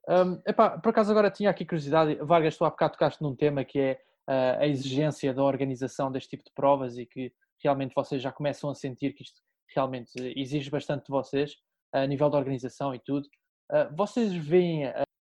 [0.08, 3.64] Um, epá, por acaso agora tinha aqui curiosidade, Vargas, tu há bocado tocaste num tema
[3.64, 8.22] que é uh, a exigência da organização deste tipo de provas e que realmente vocês
[8.22, 9.42] já começam a sentir que isto
[9.74, 11.54] realmente exige bastante de vocês,
[11.94, 13.28] uh, a nível da organização e tudo.
[13.72, 14.84] Uh, vocês veem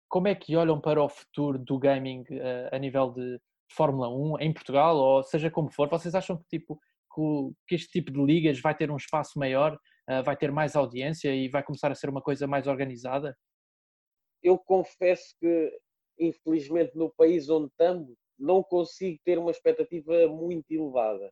[0.08, 2.26] como é que olham para o futuro do gaming
[2.72, 6.80] a nível de Fórmula 1 em Portugal, ou seja como for, vocês acham que, tipo,
[7.68, 9.76] que este tipo de ligas vai ter um espaço maior,
[10.10, 13.38] uh, vai ter mais audiência e vai começar a ser uma coisa mais organizada?
[14.42, 15.80] Eu confesso que,
[16.18, 21.30] infelizmente, no país onde estamos, não consigo ter uma expectativa muito elevada.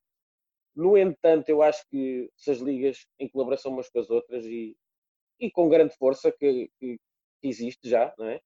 [0.76, 4.76] No entanto, eu acho que se as ligas, em colaboração umas com as outras e,
[5.40, 7.00] e com grande força que, que
[7.42, 8.42] existe já, não é?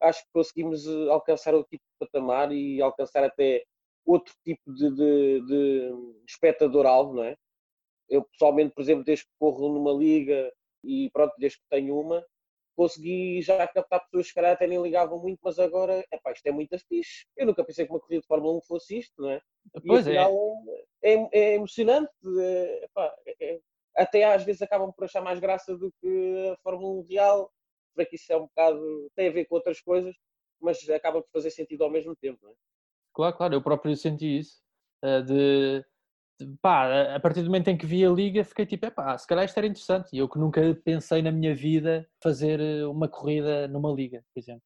[0.00, 3.64] Acho que conseguimos eh, alcançar outro tipo de patamar e alcançar até
[4.04, 5.92] outro tipo de, de, de
[6.28, 7.36] espectador-alvo, não é?
[8.08, 10.52] Eu pessoalmente, por exemplo, desde que corro numa liga
[10.84, 12.24] e pronto, desde que tenho uma,
[12.76, 16.52] consegui já captar pessoas que calhar até nem ligavam muito, mas agora, epá, isto é
[16.52, 17.26] muito fixe.
[17.36, 19.40] Eu nunca pensei que uma corrida de Fórmula 1 fosse isto, não é?
[19.84, 20.16] Pois é.
[20.16, 21.14] é.
[21.14, 21.28] é.
[21.32, 21.54] é.
[21.54, 23.60] emocionante, é, epá, é,
[23.96, 27.50] até às vezes acabam por achar mais graça do que a Fórmula 1 real,
[27.96, 30.14] para que isso é um bocado, tem a ver com outras coisas,
[30.60, 32.54] mas acaba por fazer sentido ao mesmo tempo, não é?
[33.12, 34.62] Claro, claro, eu próprio senti isso,
[35.02, 35.84] eh, de
[36.60, 39.44] pá, a partir do momento em que vi a liga, fiquei tipo, pá, se calhar
[39.44, 40.10] isto era interessante.
[40.12, 44.40] E eu que nunca pensei na minha vida fazer eh, uma corrida numa liga, por
[44.40, 44.62] exemplo.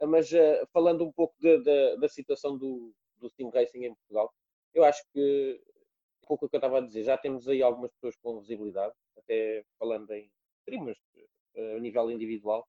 [0.00, 3.94] Ah, mas uh, falando um pouco de, de, da situação do, do Sim Racing em
[3.94, 4.32] Portugal,
[4.72, 5.60] eu acho que,
[6.24, 8.94] um pouco o que eu estava a dizer, já temos aí algumas pessoas com visibilidade,
[9.18, 10.30] até falando em
[10.68, 12.66] uh, a nível individual.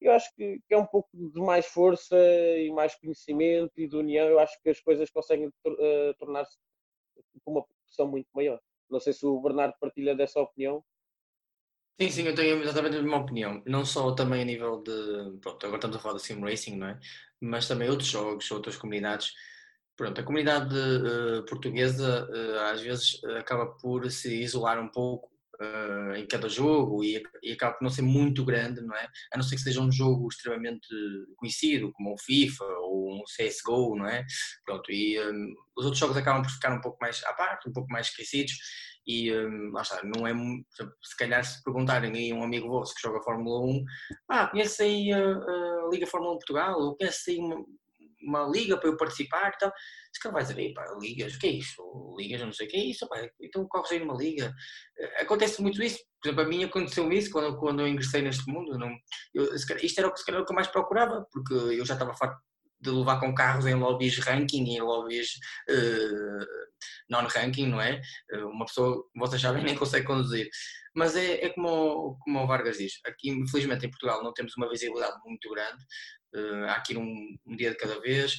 [0.00, 4.26] Eu acho que, é um pouco de mais força e mais conhecimento e de união.
[4.26, 6.56] Eu acho que as coisas conseguem uh, tornar-se
[7.44, 8.58] com uma proporção muito maior.
[8.88, 10.82] Não sei se o Bernardo partilha dessa opinião.
[12.00, 13.62] Sim, sim, eu tenho exatamente a mesma opinião.
[13.66, 15.38] Não só também a nível de.
[15.38, 16.98] Pronto, agora estamos a falar de sim racing, não é?
[17.38, 19.34] Mas também outros jogos, outras comunidades.
[19.96, 25.29] Pronto, a comunidade uh, portuguesa uh, às vezes acaba por se isolar um pouco
[25.60, 29.06] uh, em cada jogo e, e, acaba por não ser muito grande, não é?
[29.32, 30.88] A não ser que seja um jogo extremamente
[31.36, 34.24] conhecido, como o FIFA ou um CSGO, não é?
[34.64, 37.72] Pronto, e um, os outros jogos acabam por ficar um pouco mais à parte, um
[37.72, 38.54] pouco mais esquecidos
[39.06, 40.32] e um, lá está, não é,
[41.02, 43.84] se calhar se perguntarem aí um amigo vosso que joga Fórmula 1,
[44.30, 47.38] ah, conhece aí a, a Liga Fórmula 1 Portugal, ou conhece aí
[48.30, 49.72] uma, liga para eu participar e tal.
[50.12, 52.14] Se calhar vai dizer, pá, ligas, o que é isso?
[52.18, 54.52] Ligas, não sei o que é isso, pá, então corres aí numa liga.
[54.98, 58.50] Eh, acontece muito isso, por exemplo, a mim aconteceu isso quando, quando eu ingressei neste
[58.50, 58.78] mundo.
[58.78, 58.90] Não,
[59.34, 62.14] eu, isto era o que, calhar, o que eu mais procurava, porque eu já estava
[62.14, 62.38] farto
[62.80, 65.32] de levar com carros em lobbies ranking e em lobbies
[65.68, 66.46] uh,
[67.10, 68.00] non-ranking, não é?
[68.32, 70.48] Uh, uma pessoa, vocês sabem, nem consegue conduzir.
[70.94, 74.68] Mas é, é como, como o Vargas diz, aqui infelizmente em Portugal não temos uma
[74.68, 75.84] visibilidade muito grande,
[76.34, 78.38] uh, há aqui um, um dia de cada vez,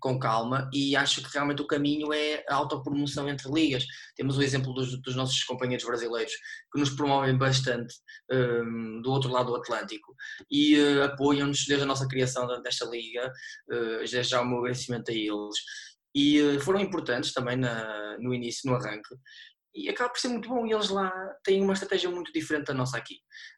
[0.00, 3.84] com calma e acho que realmente o caminho é a autopromoção entre ligas.
[4.14, 6.32] Temos o exemplo dos, dos nossos companheiros brasileiros
[6.72, 7.94] que nos promovem bastante
[8.30, 10.14] um, do outro lado do Atlântico
[10.50, 13.32] e uh, apoiam-nos desde a nossa criação desta liga,
[13.72, 15.56] uh, desde já o meu agradecimento a eles.
[16.14, 19.14] E foram importantes também na, no início, no arranque,
[19.76, 20.66] e acaba por ser muito bom.
[20.66, 21.10] E eles lá
[21.44, 23.16] têm uma estratégia muito diferente da nossa aqui.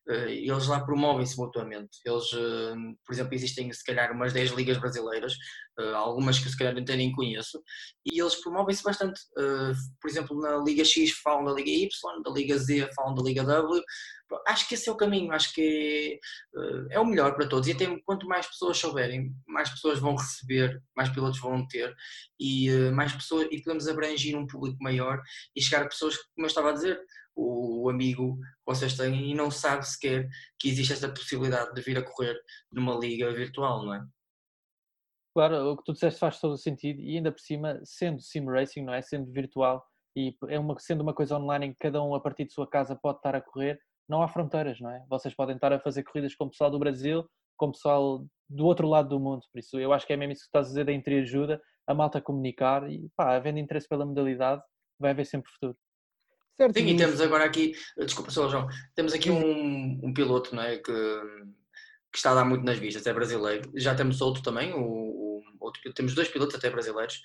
[0.08, 1.98] Eh, eles lá promovem-se mutuamente.
[2.04, 2.74] Eles, eh,
[3.06, 5.34] por exemplo, existem se calhar umas 10 ligas brasileiras,
[5.78, 7.62] eh, algumas que se calhar até nem conheço,
[8.04, 9.20] e eles promovem-se bastante.
[10.00, 13.44] Por exemplo, na Liga X falam da Liga Y, da Liga Z falam da Liga
[13.44, 13.82] W,
[14.46, 16.20] acho que esse é o caminho, acho que
[16.90, 17.68] é, é o melhor para todos.
[17.68, 21.94] E até quanto mais pessoas souberem, mais pessoas vão receber, mais pilotos vão ter
[22.38, 25.20] e eh, mais pessoas e podemos abranger um público maior
[25.54, 27.00] e chegar a pessoas, como eu estava a dizer,
[27.34, 31.80] o, o amigo que vocês têm e não sabe sequer que existe esta possibilidade de
[31.80, 32.38] vir a correr
[32.72, 34.04] numa liga virtual, não é?
[35.34, 38.44] Claro, o que tu disseste faz todo o sentido e ainda por cima, sendo sim
[38.44, 39.00] racing, não é?
[39.00, 39.86] Sendo virtual
[40.16, 42.68] e é uma, sendo uma coisa online em que cada um a partir de sua
[42.68, 45.04] casa pode estar a correr, não há fronteiras, não é?
[45.08, 48.64] Vocês podem estar a fazer corridas com o pessoal do Brasil, com o pessoal do
[48.64, 50.68] outro lado do mundo, por isso eu acho que é mesmo isso que estás a
[50.70, 54.62] dizer da entreajuda, a malta comunicar e pá, havendo interesse pela modalidade,
[54.98, 55.76] vai haver sempre futuro.
[56.56, 60.62] Certo, Sim, e temos agora aqui, desculpa só João, temos aqui um, um piloto não
[60.62, 60.92] é, que,
[62.12, 65.27] que está a dar muito nas vistas, é brasileiro, já temos outro também, o,
[65.60, 67.20] outro, temos dois pilotos até brasileiros,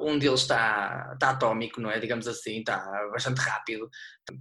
[0.00, 1.98] um deles está, está atómico, não é?
[1.98, 2.78] Digamos assim, está
[3.12, 3.88] bastante rápido,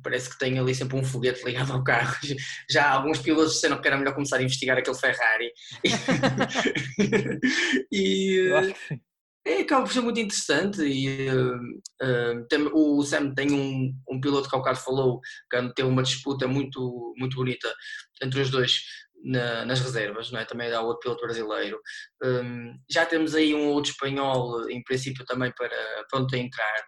[0.04, 2.16] parece que tem ali sempre um foguete ligado ao carro.
[2.70, 5.52] Já alguns pilotos disseram que era melhor começar a investigar aquele Ferrari.
[7.92, 8.50] e
[9.48, 14.50] é, acaba por ser muito interessante e uh, tem, o Sam tem um, um piloto
[14.50, 15.22] que ao bocado falou
[15.52, 17.72] que teve uma disputa muito, muito bonita
[18.24, 18.82] entre os dois
[19.26, 20.46] na, nas reservas, não é?
[20.46, 21.82] também há outro piloto brasileiro.
[22.24, 26.86] Um, já temos aí um outro espanhol, em princípio, também para pronto a entrar.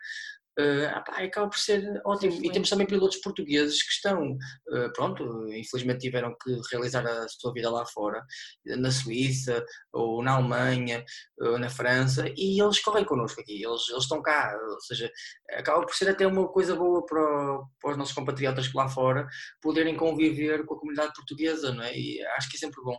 [0.60, 2.44] Uh, acaba por ser ótimo.
[2.44, 7.54] E temos também pilotos portugueses que estão, uh, pronto, infelizmente tiveram que realizar a sua
[7.54, 8.26] vida lá fora,
[8.66, 11.06] na Suíça, ou na Alemanha,
[11.40, 15.12] ou na França, e eles correm connosco aqui, eles, eles estão cá, ou seja,
[15.52, 19.28] acaba por ser até uma coisa boa para, para os nossos compatriotas que lá fora
[19.62, 21.96] poderem conviver com a comunidade portuguesa, não é?
[21.96, 22.98] E acho que é sempre bom.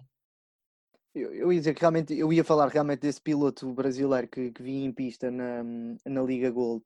[1.15, 4.63] Eu, eu ia dizer que realmente, eu ia falar realmente desse piloto brasileiro que, que
[4.63, 5.65] vinha em pista na,
[6.07, 6.85] na Liga Gold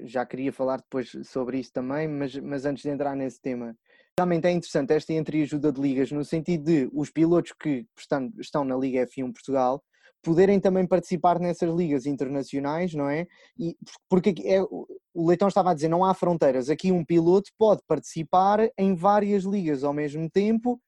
[0.00, 3.76] já queria falar depois sobre isso também, mas, mas antes de entrar nesse tema,
[4.18, 8.64] Realmente é interessante esta entreajuda de ligas, no sentido de os pilotos que estão, estão
[8.64, 9.80] na Liga F1 Portugal
[10.24, 13.28] poderem também participar nessas ligas internacionais, não é?
[13.56, 13.76] E,
[14.08, 16.68] porque é, o Leitão estava a dizer, não há fronteiras.
[16.68, 20.80] Aqui um piloto pode participar em várias ligas ao mesmo tempo,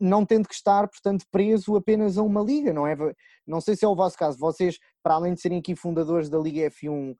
[0.00, 2.96] não tendo que estar, portanto, preso apenas a uma liga, não é?
[3.46, 4.38] Não sei se é o vosso caso.
[4.38, 7.14] Vocês, para além de serem aqui fundadores da Liga F1 uh, eh,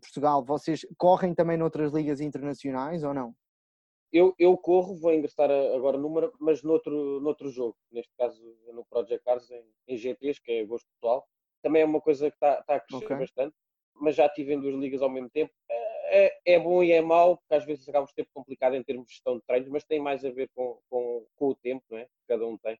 [0.00, 3.34] Portugal, vocês correm também noutras ligas internacionais ou não?
[4.12, 8.40] Eu, eu corro, vou ingressar agora número, mas noutro, noutro jogo, neste caso
[8.72, 11.26] no Project Cars em, em GTs, que é gosto pessoal.
[11.60, 13.16] Também é uma coisa que está, está a crescer okay.
[13.16, 13.56] bastante,
[13.94, 15.52] mas já tive em duas ligas ao mesmo tempo.
[15.68, 18.84] É, é, é bom e é mau, porque às vezes acaba por tempo complicado em
[18.84, 21.82] termos de gestão de treinos, mas tem mais a ver com, com, com o tempo
[21.90, 22.04] não é?
[22.04, 22.78] que cada um tem.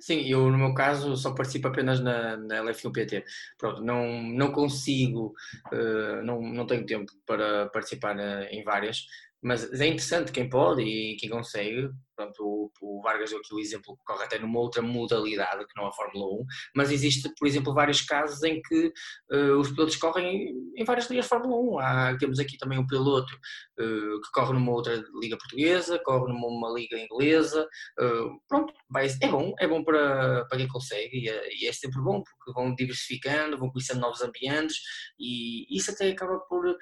[0.00, 3.24] Sim, eu no meu caso só participo apenas na, na LF1 PT.
[3.58, 5.34] Pronto, não, não consigo,
[5.72, 9.06] uh, não, não tenho tempo para participar uh, em várias,
[9.42, 11.90] mas é interessante quem pode e quem consegue.
[12.18, 15.76] Pronto, o, o, Vargas deu aqui o exemplo que corre até numa outra modalidade que
[15.76, 18.92] não a Fórmula 1, mas existe, por exemplo, vários casos em que
[19.30, 21.78] uh, os pilotos correm em, várias ligas de Fórmula 1.
[21.78, 26.72] Há, temos aqui também um piloto uh, que corre numa outra liga portuguesa, corre numa
[26.72, 27.68] liga inglesa.
[28.00, 31.72] Uh, pronto, vai, é bom, é bom para, para quem consegue e é, e é,
[31.72, 34.76] sempre bom porque vão diversificando, vão conhecendo novos ambientes
[35.20, 36.76] e isso até acaba por,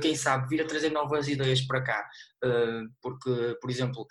[0.00, 2.08] quem sabe, vir a trazer novas ideias para cá.
[3.02, 4.06] porque, por exemplo,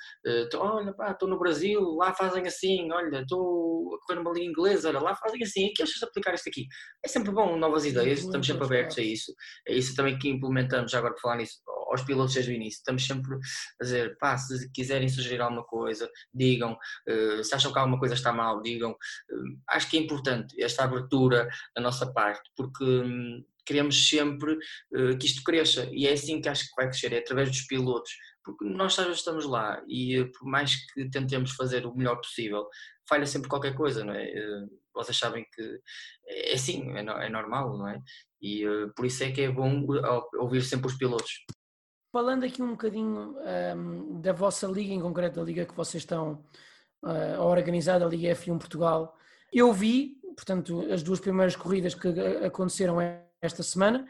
[0.75, 4.89] olha, pá, estou no Brasil, lá fazem assim, olha, estou a correr numa liga inglesa,
[4.89, 6.67] olha, lá fazem assim, aqui achas aplicar isto aqui?
[7.03, 9.33] É sempre bom, novas ideias, estamos sempre abertos a isso.
[9.67, 12.77] É isso também que implementamos, já agora por falar nisso, aos pilotos desde o início.
[12.77, 17.79] Estamos sempre a dizer, pá, se quiserem sugerir alguma coisa, digam, uh, se acham que
[17.79, 18.91] alguma coisa está mal, digam.
[18.91, 25.17] Uh, acho que é importante esta abertura da nossa parte, porque um, queremos sempre uh,
[25.19, 28.11] que isto cresça e é assim que acho que vai crescer, é através dos pilotos
[28.47, 32.65] porque nós já estamos lá e eh, por mais que tentemos fazer o melhor possível,
[33.07, 34.23] falha sempre qualquer coisa, não é?
[34.23, 35.81] Eh, vocês sabem que
[36.25, 38.01] é assim, é, é normal, não é?
[38.41, 39.85] E eh, por isso é que é bom
[40.39, 41.45] ouvir sempre os pilotos.
[42.09, 46.03] Falando aqui um bocadinho um, ehm, da vossa liga, em concreto, a liga que vocês
[46.03, 46.45] estão
[47.03, 49.13] uh, a organizar, a Liga F1 Portugal,
[49.51, 52.07] eu vi, portanto, as duas primeiras corridas que
[52.45, 52.97] aconteceram
[53.41, 54.07] esta semana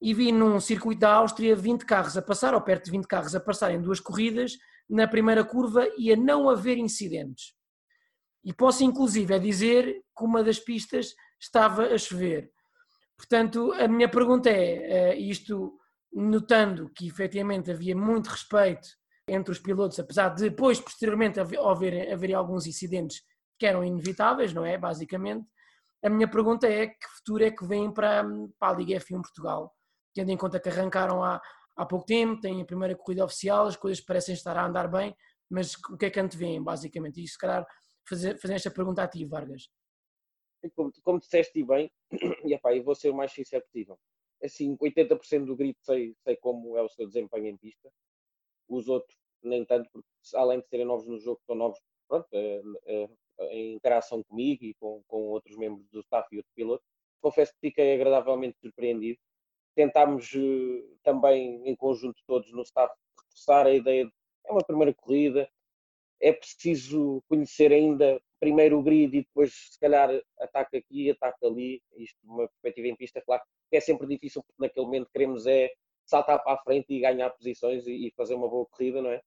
[0.00, 3.34] e vi num circuito da Áustria 20 carros a passar, ou perto de 20 carros
[3.34, 4.56] a passar em duas corridas,
[4.88, 7.52] na primeira curva e a não haver incidentes.
[8.44, 12.50] E posso inclusive é dizer que uma das pistas estava a chover.
[13.16, 15.78] Portanto, a minha pergunta é, eh, isto
[16.12, 18.88] notando que efetivamente havia muito respeito
[19.26, 23.22] entre os pilotos, apesar de depois, posteriormente, haver, haver alguns incidentes
[23.58, 24.78] que eram inevitáveis, não é?
[24.78, 25.44] Basicamente,
[26.02, 28.24] a minha pergunta é que futuro é que vem para,
[28.58, 29.74] para a Liga F1 Portugal?
[30.14, 31.40] Tendo em conta que arrancaram há,
[31.76, 35.14] há pouco tempo, têm a primeira corrida oficial, as coisas parecem estar a andar bem,
[35.50, 37.22] mas o que é que antevêm, basicamente?
[37.22, 37.66] E se calhar
[38.08, 39.68] fazer, fazer esta pergunta a ti, Vargas.
[40.74, 41.90] Como, como disseste bem,
[42.44, 43.98] e epá, eu vou ser o mais sincero possível.
[44.42, 47.90] Assim, 80% do grito sei, sei como é o seu desempenho em pista,
[48.68, 52.62] os outros nem tanto, porque além de serem novos no jogo, são novos pronto, é,
[52.86, 53.08] é,
[53.50, 56.84] em interação comigo e com, com outros membros do staff e outro piloto.
[57.20, 59.18] Confesso que fiquei agradavelmente surpreendido
[59.78, 64.12] tentámos eh, também, em conjunto todos no staff, reforçar a ideia de
[64.44, 65.48] é uma primeira corrida,
[66.20, 70.10] é preciso conhecer ainda primeiro o grid e depois, se calhar,
[70.40, 71.80] ataca aqui, ataca ali.
[71.96, 75.70] Isto, uma perspectiva em pista, claro que é sempre difícil, porque naquele momento queremos é
[76.04, 79.22] saltar para a frente e ganhar posições e, fazer uma boa corrida, não é?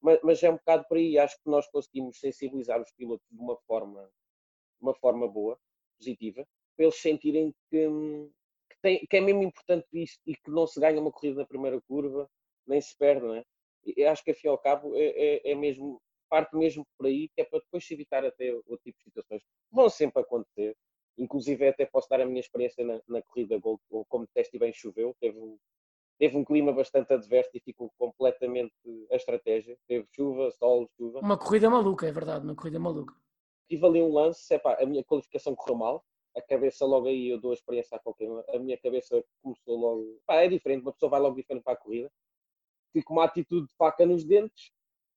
[0.00, 1.18] Mas, mas, é um bocado por aí.
[1.18, 4.08] Acho que nós conseguimos sensibilizar os pilotos de uma forma,
[4.80, 5.58] uma forma boa,
[5.98, 8.30] positiva, para eles sentirem que, hum,
[8.82, 11.80] tem, que é mesmo importante isso e que não se ganha uma corrida na primeira
[11.82, 12.28] curva,
[12.66, 13.44] nem se perde, não é?
[13.84, 17.40] E acho que, afinal ao cabo, é, é, é, mesmo, parte mesmo por aí, que
[17.40, 20.76] é para depois se evitar até outro tipo de situações que vão sempre acontecer.
[21.16, 24.72] Inclusive, até posso dar a minha experiência na, na corrida Gold, como teste e bem
[24.72, 25.58] choveu, teve um,
[26.18, 28.74] teve um clima bastante adverso e ficou completamente
[29.10, 29.76] a estratégia.
[29.86, 31.20] Teve chuva, sol, chuva.
[31.20, 33.14] Uma corrida maluca, é verdade, uma corrida maluca.
[33.68, 36.04] Tive ali um lance, epá, a minha qualificação correu mal,
[36.38, 40.20] a cabeça logo aí, eu dou a experiência a qualquer a minha cabeça começou logo,
[40.26, 42.10] pá, é diferente, uma pessoa vai logo diferente para a corrida,
[42.92, 44.72] fico uma atitude de faca nos dentes,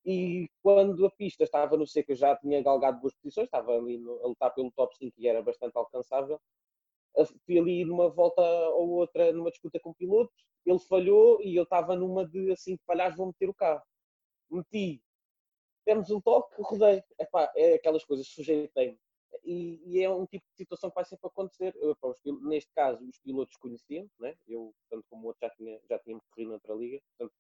[0.06, 3.98] e quando a pista estava no seco, eu já tinha galgado duas posições, estava ali
[3.98, 6.40] no, a lutar pelo top 5 e era bastante alcançável,
[7.46, 10.34] fui ali numa volta ou outra, numa disputa com o piloto,
[10.66, 13.82] ele falhou e eu estava numa de assim, que falhares vou meter o carro.
[14.50, 15.02] Meti,
[15.86, 17.04] temos um toque, rodei.
[17.20, 18.98] Epá, é aquelas coisas, sujeitei-me
[19.44, 21.74] e, e, é um tipo de situação que vai sempre acontecer.
[21.76, 21.96] Eu,
[22.42, 24.36] neste caso, os pilotos conheciam, né?
[24.48, 27.36] eu, tanto como o outro, já, tinha, já tínhamos corrido noutra liga, portanto,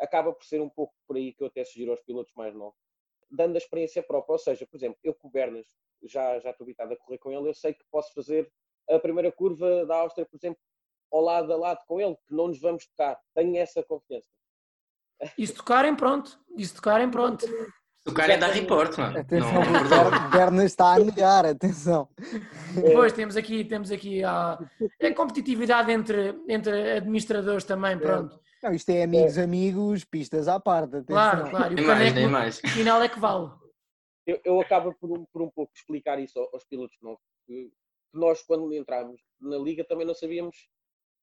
[0.00, 2.78] acaba por ser um pouco por aí que eu até sugiro aos pilotos mais novos,
[3.30, 4.34] dando a experiência própria.
[4.34, 5.66] Ou seja, por exemplo, eu com o Bernas
[6.02, 8.50] já, já estou habitado a correr com ele, eu sei que posso fazer
[8.88, 10.60] a primeira curva da Áustria, por exemplo,
[11.10, 13.20] ao lado a lado com ele, que não nos vamos tocar.
[13.34, 14.28] Tenho essa confiança.
[15.38, 16.38] E se tocarem, pronto.
[16.56, 17.46] E se tocarem, pronto.
[18.06, 19.18] O cara é dar report, mano.
[19.20, 20.10] Atenção, Não, o perdão.
[20.10, 22.08] Ber- Bernas está a negar, atenção.
[22.74, 24.58] Depois temos aqui, temos aqui a,
[25.02, 28.38] a competitividade entre, entre administradores também, pronto.
[28.62, 31.14] Não, isto é amigos, amigos, pistas à parte, atenção.
[31.14, 31.72] Claro, claro.
[31.72, 32.58] E Nem o mais, no mais.
[32.60, 33.50] final é que vale.
[34.26, 37.20] eu, eu acabo por um, por um pouco explicar isso ao- aos pilotos novos.
[37.46, 37.70] Que
[38.12, 40.56] nós, quando entramos na liga, também não sabíamos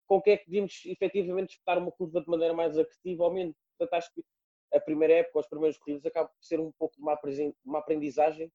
[0.08, 3.34] com o que é que devíamos efetivamente disputar uma curva de maneira mais agressiva ou
[3.34, 3.56] menos.
[3.78, 4.22] Portanto, acho que
[4.74, 7.18] a primeira época, os primeiros corridas, acaba por ser um pouco uma
[7.66, 8.52] uma aprendizagem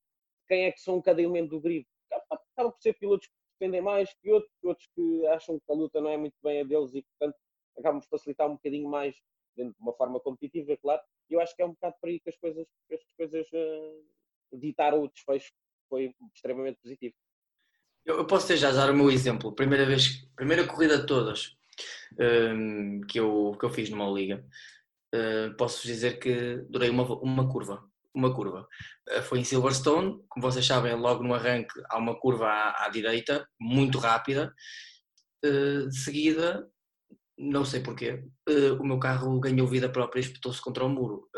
[0.49, 1.87] quem é que são cada elemento do grid.
[2.13, 6.01] Acaba, por ser pilotos que defendem mais que outros, outros que acham que a luta
[6.01, 7.37] não é muito bem a deles e, portanto,
[7.79, 9.17] acabam por facilitar um bocadinho mais
[9.57, 11.03] de uma forma competitiva, é claro.
[11.31, 13.47] E eu acho que é um bocado por aí que as coisas, que as coisas
[13.53, 14.01] eh,
[14.53, 17.15] ditaram o desfecho, que foi extremamente positivo.
[18.05, 19.53] Eu, eu posso ter já dar o meu exemplo.
[19.53, 21.57] Primeira vez, primeira corrida de todas
[22.19, 24.47] hum, que, eu, que eu fiz numa liga.
[25.17, 27.83] Uh, posso dizer que durei uma, uma curva.
[28.15, 28.67] Uma curva.
[29.09, 32.89] Uh, foi em Silverstone, como vocês sabem, logo no arranque há uma curva à, à
[32.89, 34.53] direita, muito rápida.
[35.45, 36.69] Uh, de seguida,
[37.39, 38.25] não sei porquê,
[38.81, 41.29] o meu carro ganhou vida própria e espetou-se contra o muro.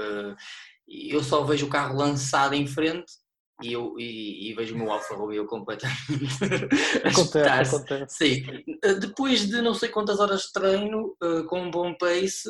[0.86, 3.12] Eu só vejo o carro lançado em frente
[3.60, 5.98] e, eu, e, e vejo o meu Alfa Romeo completamente
[7.04, 8.16] Acontece, acontece.
[8.16, 12.48] Sim, Eh, depois de não sei quantas horas de treino, eh, com um bom pace,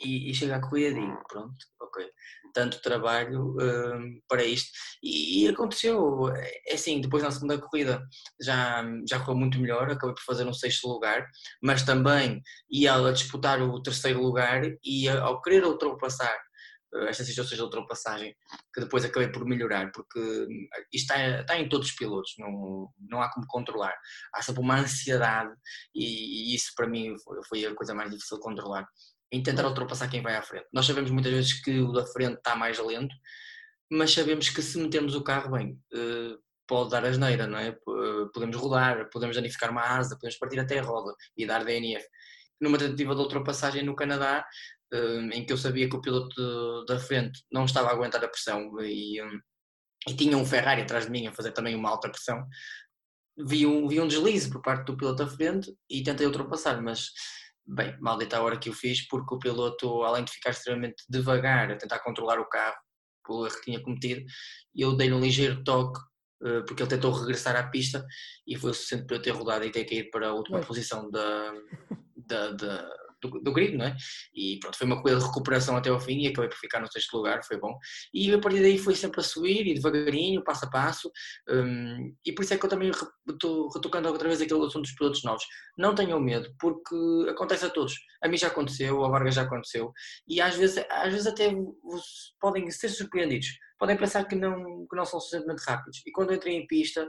[0.00, 2.08] e, e chega digo, pronto, ok,
[2.52, 4.70] tanto trabalho eh, para isto.
[5.02, 6.28] E, e aconteceu,
[6.68, 8.02] é assim, depois na segunda corrida
[8.40, 11.26] já, já correu muito melhor, acabei por fazer um sexto lugar,
[11.62, 12.40] mas também
[12.70, 16.38] ia a disputar o terceiro lugar e ao querer ultrapassar
[17.08, 18.34] estas situações de ultrapassagem,
[18.72, 22.90] que depois acabei por melhorar, porque hum, isto está, está em todos os pilotos, não,
[22.98, 23.94] não há como controlar.
[24.34, 25.52] Há sempre uma ansiedade
[25.94, 28.86] e, e isso para mim foi, foi a coisa mais difícil de controlar.
[29.32, 30.66] Em tentar ultrapassar quem vai à frente.
[30.72, 33.14] Nós sabemos muitas vezes que o da frente está mais lento,
[33.90, 37.68] mas sabemos que se metermos o carro bem, eh, pode dar asneira, não é?
[37.68, 42.04] Eh, Podemos rodar, podemos danificar uma asa, podemos partir até a roda e dar DNF.
[42.60, 44.46] Numa tentativa de ultrapassagem no Canadá,
[44.92, 48.28] eh, em que eu sabia que o piloto da frente não estava a aguentar a
[48.28, 49.20] pressão e,
[50.08, 52.46] e tinha um Ferrari atrás de mim a fazer também uma alta pressão,
[53.38, 57.10] vi um, vi um deslize por parte do piloto da frente e tentei ultrapassar, mas
[57.66, 61.70] bem, maldita a hora que o fiz, porque o piloto, além de ficar extremamente devagar
[61.70, 62.76] a tentar controlar o carro,
[63.26, 64.24] pelo erro que tinha cometido,
[64.74, 65.98] eu dei-lhe um ligeiro toque,
[66.44, 68.06] eh, porque ele tentou regressar à pista
[68.46, 71.10] e foi o suficiente para eu ter rodado e ter caído para a última posição
[71.10, 71.52] da,
[72.16, 72.96] da, da-
[73.28, 73.96] do, do grid, não é?
[74.34, 76.90] E pronto, foi uma corrida de recuperação até ao fim e acabei por ficar no
[76.90, 77.76] sexto lugar, foi bom.
[78.12, 81.10] E a partir daí foi sempre a subir e devagarinho, passo a passo,
[81.48, 82.90] hum, e por isso é que eu também
[83.28, 85.44] estou retocando outra vez aquele assunto dos pilotos novos.
[85.78, 86.96] Não tenham medo, porque
[87.28, 87.94] acontece a todos.
[88.22, 89.92] A mim já aconteceu, ao Vargas já aconteceu,
[90.26, 91.54] e às vezes, às vezes até
[92.40, 93.48] podem ser surpreendidos.
[93.78, 96.02] Podem pensar que não, que não são suficientemente rápidos.
[96.06, 97.06] E quando entrem em pista,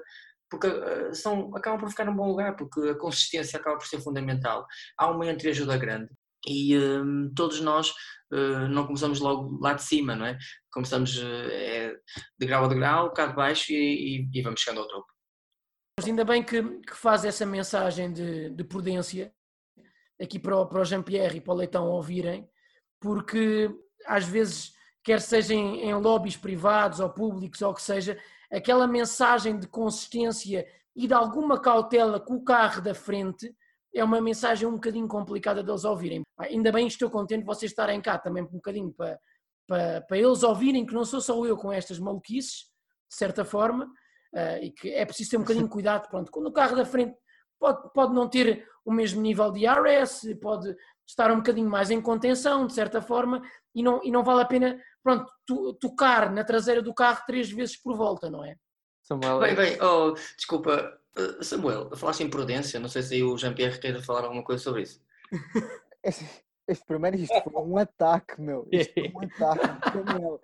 [0.49, 3.99] porque eh, são, acabam por ficar num bom lugar, porque a consistência acaba por ser
[4.01, 4.65] fundamental.
[4.97, 6.09] Há uma entreajuda grande.
[6.47, 7.93] E hum, todos nós
[8.31, 10.37] eh, não começamos logo lá de cima, não é?
[10.71, 11.95] Começamos eh, é
[12.39, 15.07] de grau a degrau, cá de baixo e, e- e vamos chegando ao topo.
[15.99, 19.33] Mas ainda bem que, que faz essa mensagem de, de prudência
[20.21, 22.47] aqui para o, para o Jean-Pierre e para o Leitão ouvirem,
[22.99, 23.69] porque
[24.05, 24.73] às vezes,
[25.03, 28.17] quer seja em, em lobbies privados ou públicos ou o que seja,
[28.51, 33.53] aquela mensagem de consistência e de alguma cautela com o carro da frente
[33.93, 36.21] é uma mensagem um bocadinho complicada deles ouvirem.
[36.39, 39.19] Ainda bem estou contente de vocês estarem cá também um bocadinho para,
[39.67, 42.65] para, para eles ouvirem que não sou só eu com estas maluquices,
[43.09, 43.89] de certa forma,
[44.35, 46.07] ah, e que é preciso ter um bocadinho de cuidado.
[46.09, 47.15] Pronto, quando o carro da frente
[47.59, 50.75] pode, pode não ter o mesmo nível de RS, pode
[51.07, 53.41] estar um bocadinho mais em contenção, de certa forma,
[53.73, 57.49] e não, e não vale a pena pronto, tu- tocar na traseira do carro três
[57.49, 58.55] vezes por volta, não é?
[59.03, 63.37] Samuel, Bem, bem, oh, desculpa, eh, Samuel, falaste em prudência, não sei se aí o
[63.37, 65.01] Jean-Pierre queira falar alguma coisa sobre isso.
[66.03, 66.25] Este,
[66.67, 68.65] este primeiro, isto foi um ataque, meu.
[68.71, 69.89] Isto foi um ataque.
[69.91, 70.41] Samuel.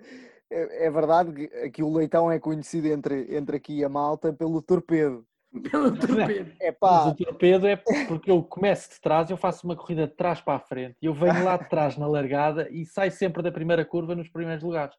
[0.49, 4.34] É, é verdade que aqui o Leitão é conhecido entre, entre aqui e a malta
[4.34, 5.26] pelo torpedo.
[5.69, 6.51] Pelo torpedo.
[6.59, 7.75] É Mas pá, o torpedo é
[8.07, 11.05] porque eu começo de trás, eu faço uma corrida de trás para a frente, e
[11.05, 14.63] eu venho lá de trás na largada e saio sempre da primeira curva nos primeiros
[14.63, 14.95] lugares.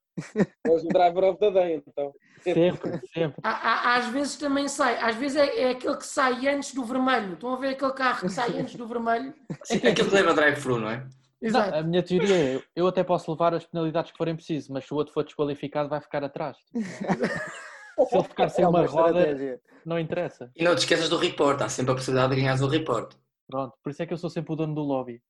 [0.68, 2.12] Hoje o driver of the day, então.
[2.42, 3.36] Sempre, sempre.
[3.42, 6.84] Há- há- Às vezes também sai, às vezes é, é aquele que sai antes do
[6.84, 7.32] vermelho.
[7.34, 9.34] Estão a ver aquele carro que sai antes do vermelho?
[9.64, 11.06] Sim, aquilo que leva drive-thru, não é?
[11.40, 11.70] Exato.
[11.72, 14.84] Não, a minha teoria é, eu até posso levar as penalidades que forem preciso, mas
[14.84, 16.56] se o outro for desqualificado vai ficar atrás.
[18.08, 20.50] se ele ficar sem É uma, uma roda, não interessa.
[20.56, 23.14] E não te esqueças do report, há sempre a possibilidade de ganhares o report.
[23.46, 25.22] Pronto, por isso é que eu sou sempre o dono do lobby.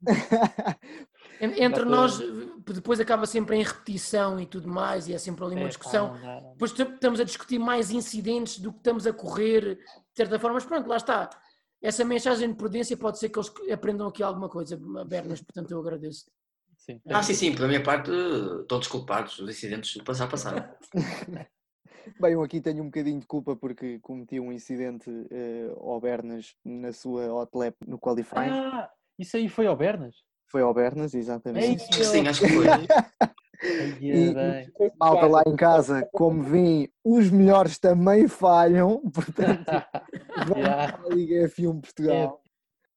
[1.40, 2.18] En- Entre nós,
[2.66, 6.10] depois acaba sempre em repetição e tudo mais, e é sempre ali uma É, discussão.
[6.10, 6.40] pá.
[6.52, 10.66] Depois estamos a discutir mais incidentes do que estamos a correr, de certa forma, mas
[10.66, 11.30] pronto, lá está.
[11.80, 15.80] Essa mensagem de prudência pode ser que eles aprendam aqui alguma coisa, Bernas, portanto eu
[15.80, 16.30] agradeço.
[16.76, 18.10] Sim, Ah, sim, sim, pela minha parte,
[18.60, 20.62] estão desculpados os incidentes do passado passado.
[22.18, 26.54] Bem, eu aqui tenho um bocadinho de culpa porque cometi um incidente eh, ao Bernas
[26.64, 28.50] na sua hot lap no qualifying.
[28.50, 30.16] Ah, isso aí foi ao Bernas?
[30.46, 31.84] Foi ao Bernas, exatamente.
[31.94, 32.66] Ei, Sim, acho que foi.
[34.00, 34.72] E- bem.
[34.98, 39.70] Malta lá em casa, como vêem, os melhores também falham, portanto,
[40.36, 40.98] vamos Yeah.
[41.04, 42.42] à Liga F1 Portugal.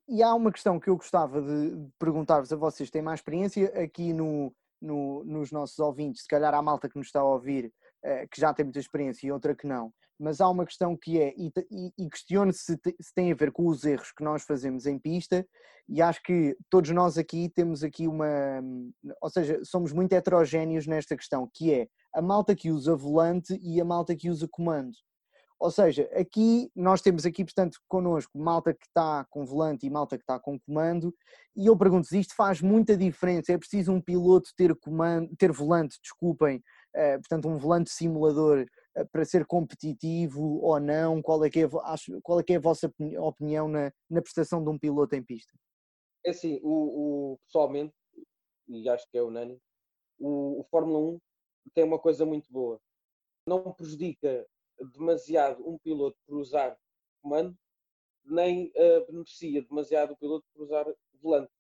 [0.08, 4.14] E há uma questão que eu gostava de perguntar-vos a vocês, têm mais experiência aqui
[4.14, 7.72] no, no- nos nossos ouvintes, se calhar há malta que nos está a ouvir,
[8.32, 11.34] que já tem muita experiência e outra que não, mas há uma questão que é,
[11.38, 11.52] e,
[11.98, 14.98] e, questiono-se se, te- se tem a ver com os erros que nós fazemos em
[14.98, 15.46] pista,
[15.90, 18.62] e acho que todos nós aqui temos aqui uma,
[19.22, 23.82] ou seja, somos muito heterogéneos nesta questão, que é a malta que usa volante e
[23.82, 24.94] a malta que usa comando.
[25.60, 30.18] Ou seja, aqui nós temos aqui, portanto, connosco malta que está com volante e malta
[30.18, 31.16] que está com comando,
[31.56, 33.54] e eu pergunto-vos, isto faz muita diferença?
[33.54, 36.62] É preciso um piloto ter comando, ter volante, desculpem, eh,
[37.20, 38.66] portanto, um volante simulador
[38.96, 41.22] eh, para ser competitivo ou não?
[41.22, 44.22] Qual é que é, acho- qual é, que é a vossa opini- opinião na, na
[44.22, 45.54] prestação de um piloto em pista?
[46.26, 47.94] É assim, o, o- pessoalmente,
[48.68, 49.60] e acho que é unânime,
[50.20, 51.20] o, o Fórmula 1
[51.74, 52.80] tem uma coisa muito boa.
[53.48, 54.46] Não prejudica
[54.94, 56.78] demasiado um piloto por usar
[57.22, 57.56] comando,
[58.26, 60.86] nem eh, beneficia demasiado o piloto por usar
[61.22, 61.52] volante.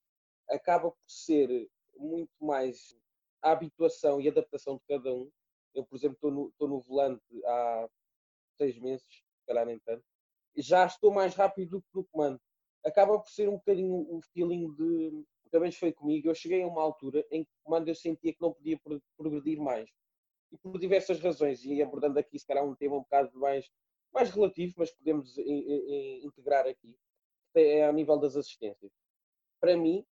[0.50, 2.96] Acaba por ser muito mais
[3.44, 5.30] a habituação e adaptação de cada um.
[5.76, 7.90] Eu, por exemplo, estou no, no volante há
[8.58, 10.04] seis meses, se calhar nem tanto,
[10.58, 12.40] já estou mais rápido do que no comando
[12.86, 15.26] acaba por ser um bocadinho o feeling de.
[15.52, 16.28] Também foi comigo.
[16.28, 19.02] Eu cheguei a uma altura em que o comando eu sentia que não podia pro-
[19.18, 19.90] progredir mais.
[20.52, 23.70] E por diversas razões, e abordando aqui, se calhar, um tema um bocado mais,
[24.14, 26.96] mais relativo, mas podemos i- i- i- integrar aqui,
[27.56, 28.92] é a nível das assistências.
[29.60, 30.13] Para mim, eh,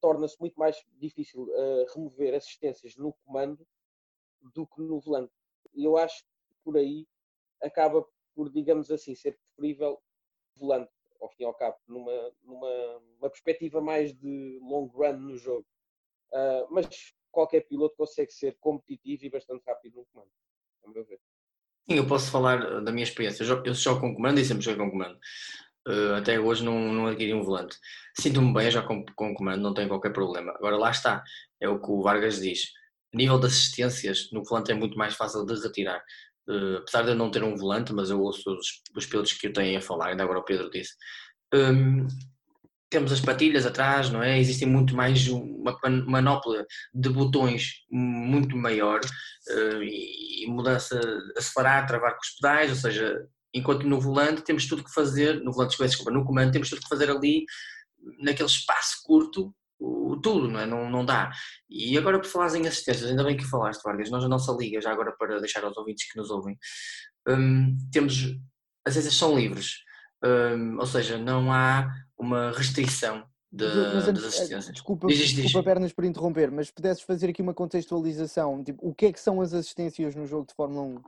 [0.00, 3.66] torna-se muito mais difícil eh, remover assistências no comando
[4.54, 5.32] do que no volante.
[5.74, 7.06] Eu acho que por aí
[7.62, 10.00] acaba por, digamos assim, ser preferível
[10.56, 15.36] volante ao fim e ao cabo, numa, numa uma perspectiva mais de long run no
[15.36, 15.66] jogo.
[16.34, 20.30] Ah, mas qualquer piloto consegue ser competitivo e bastante rápido no comando,
[20.84, 21.20] a meu ver.
[21.88, 23.42] Sim, eu posso falar eh, da minha experiência.
[23.42, 25.18] Eu jogo, eu jogo com comando e sempre joguei com comando.
[25.86, 27.76] Eh, até hoje não, não adquiri um volante.
[28.18, 30.52] Sinto-me bem já com, com comando, não tenho qualquer problema.
[30.52, 31.22] Agora lá está,
[31.60, 32.70] é o que o Vargas diz.
[33.12, 36.02] A nível de assistências, no volante é muito mais fácil de retirar.
[36.48, 39.46] Eh, apesar de eu não ter um volante, mas eu ouço os, os pilotos que
[39.48, 40.94] eu tenho a falar, ainda agora o Pedro disse.
[41.54, 42.06] Hum,
[42.90, 44.38] temos as patilhas atrás, não é?
[44.38, 45.76] Existem muito mais uma
[46.06, 46.64] manopla
[46.94, 49.00] de botões muito maior
[49.48, 51.00] eh, e mudança,
[51.36, 55.52] acelerar, travar com os pedais, ou seja, enquanto no volante temos tudo que fazer, no
[55.52, 57.44] volante, desculpa, no comando temos tudo que fazer ali
[58.18, 60.66] naquele espaço curto, o- tudo, não é?
[60.66, 61.30] Não, não dá.
[61.70, 64.80] E agora por falares em assistências, ainda bem que falaste, Vargas, nós na nossa liga,
[64.80, 66.58] já agora para deixar aos ouvintes que nos ouvem,
[67.28, 68.14] hum, temos,
[68.84, 69.76] as assistências são livres,
[70.24, 71.88] hum, ou seja, não há
[72.18, 74.72] uma restrição de, Mas, das eh, assistências.
[74.72, 75.52] Desculpa, Diz, diz.
[75.62, 79.20] pernas por interromper, mas se pudesses fazer aqui uma contextualização, tipo, o que é que
[79.20, 81.02] são as assistências no jogo de Fórmula 1?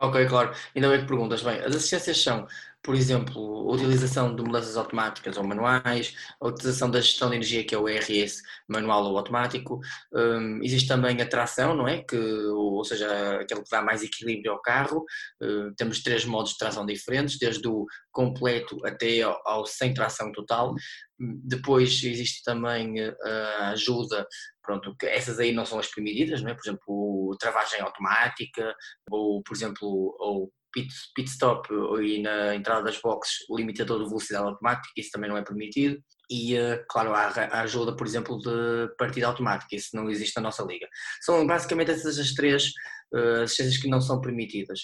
[0.00, 0.52] Ok, claro.
[0.74, 1.42] Ainda bem que perguntas.
[1.42, 2.46] Bem, as assistências são,
[2.82, 7.64] por exemplo, a utilização de mudanças automáticas ou manuais, a utilização da gestão de energia,
[7.64, 9.80] que é o ERS, manual ou automático.
[10.14, 12.02] Hum, existe também a tração, não é?
[12.02, 15.04] Que, ou seja, aquele que dá mais equilíbrio ao carro.
[15.42, 20.32] Hum, temos três modos de tração diferentes, desde o completo até ao, ao sem tração
[20.32, 20.74] total.
[21.20, 23.16] Hum, Depois existe também eh,
[23.58, 24.26] a ajuda,
[24.62, 26.54] pronto, que essas aí não são as permitidas, não é?
[26.54, 28.74] Por exemplo, travagem automática,
[29.10, 30.52] ou por exemplo, ou
[30.82, 31.68] pit, pit stop
[32.02, 35.98] e na entrada das boxes o limitador de velocidade automática, isso também não é permitido.
[36.30, 40.62] E, eh, claro, a ajuda, por exemplo, de partida automática, isso não existe na nossa
[40.62, 40.86] liga.
[41.22, 42.70] São basicamente essas as três
[43.14, 44.80] eh, assistências que não são permitidas.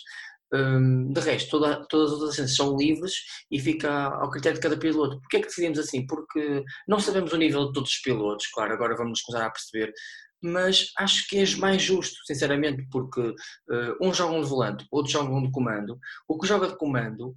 [0.52, 3.12] Hum, de resto, toda- todas as outras assistências são livres
[3.50, 5.18] e fica ao critério de cada piloto.
[5.20, 6.06] Porquê é que decidimos assim?
[6.06, 9.92] Porque não sabemos o nível de todos os pilotos, claro, agora vamos começar a perceber,
[10.44, 13.34] mas acho que é mais justo, sinceramente, porque
[13.70, 15.98] eh, uns jogam de volante, outros jogam de comando.
[16.28, 17.34] O que joga de comando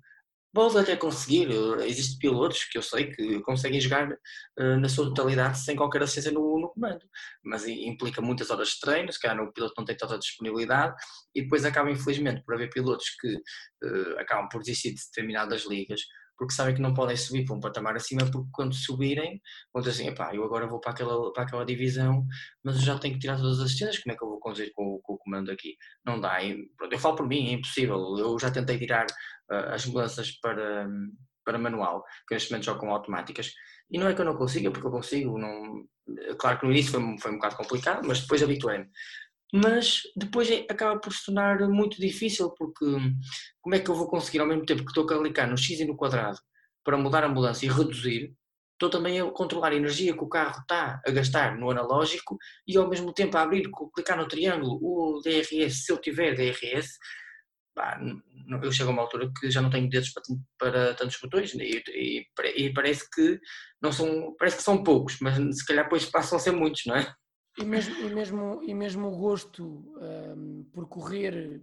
[0.58, 1.50] Pode até conseguir,
[1.86, 6.32] existem pilotos que eu sei que conseguem jogar uh, na sua totalidade sem qualquer assistência
[6.32, 7.06] no, no, comando,
[7.44, 10.96] mas implica muitas horas de treino, se calhar o piloto não tem tanta disponibilidade
[11.36, 16.02] e depois acaba infelizmente por haver pilotos que uh, acabam por desistir de determinadas ligas
[16.38, 19.42] porque sabem que não podem subir para um patamar acima, porque quando subirem,
[19.74, 22.26] vão dizer assim, epá, eu agora vou para aquela, para aquela divisão,
[22.64, 24.72] mas eu já tenho que tirar todas as assistências, como é que eu vou conduzir
[24.74, 25.76] com, com o comando aqui?
[26.06, 26.38] Não dá,
[26.78, 29.06] pronto, eu falo por mim, é impossível, eu já tentei tirar
[29.52, 30.88] uh, as mudanças para,
[31.44, 33.52] para manual, que neste momento jogam automáticas,
[33.90, 35.86] e não é que eu não consiga, porque eu consigo, não...
[36.38, 38.90] claro que no início foi, foi um bocado complicado, mas depois habituei-me
[39.54, 42.86] mas depois é, acaba por se tornar muito difícil porque
[43.62, 45.80] como é que eu vou conseguir ao mesmo tempo que estou a clicar no X
[45.80, 46.38] e no quadrado
[46.84, 48.34] para mudar a mudança e reduzir,
[48.74, 52.78] estou também a controlar a energia que o carro está a gastar no analógico e
[52.78, 56.98] ao mesmo tempo a abrir, clicar no triângulo, o DRS, se eu tiver DRS,
[57.76, 58.00] pá,
[58.64, 60.24] eu chego a uma altura que já não tenho dedos para,
[60.58, 62.26] para tantos botões e, e,
[62.56, 63.40] e, parece que
[63.82, 66.96] não são, parece que são poucos, mas se calhar depois passam a ser muitos, não
[66.96, 67.14] é?
[67.58, 71.60] E mesmo, e mesmo, e mesmo o gosto um, por correr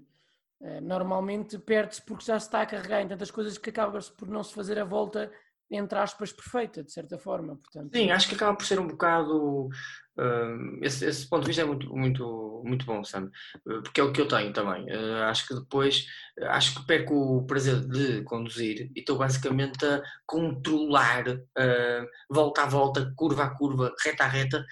[0.60, 4.28] uh, normalmente perde-se porque já se está a carregar em tantas coisas que acaba-se por
[4.28, 5.30] não se fazer a volta,
[5.70, 7.56] entre aspas, perfeita, de certa forma.
[7.56, 9.68] Portanto, Sim, acho que acaba por ser um bocado.
[10.16, 13.30] Uh, esse, esse, ponto de vista é muito, muito, muito bom, Sam,
[13.64, 14.84] porque é o que eu tenho também.
[14.84, 16.06] Uh, acho que depois,
[16.42, 22.66] acho que perco o prazer de conduzir e estou basicamente a controlar uh, volta a
[22.66, 24.64] volta, curva a curva, reta a reta,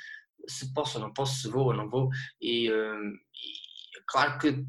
[0.49, 2.09] se posso ou não posso, se vou ou não vou,
[2.41, 4.67] e, hum, e claro que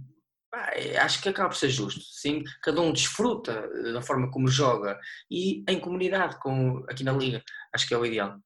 [1.02, 5.00] acho que acaba por ser justo, sim, cada um desfruta da forma como joga
[5.30, 7.42] e em comunidade com, aqui na Liga,
[7.74, 8.38] acho que é o ideal.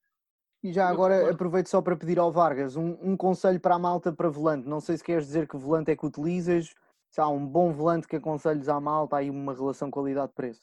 [0.64, 4.12] E já agora aproveito só para pedir ao Vargas um, um, conselho para a malta
[4.12, 4.68] para volante.
[4.68, 6.74] Não sei se queres dizer que volante é que utilizas,
[7.10, 10.62] se há um bom volante que aconselhos à malta, aí uma relação qualidade-preço.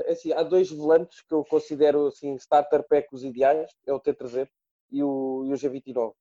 [0.00, 4.00] É assim, há dois volantes que eu considero assim, starter pack os ideais, é o
[4.00, 4.48] T300
[4.90, 6.14] e o, e o G29.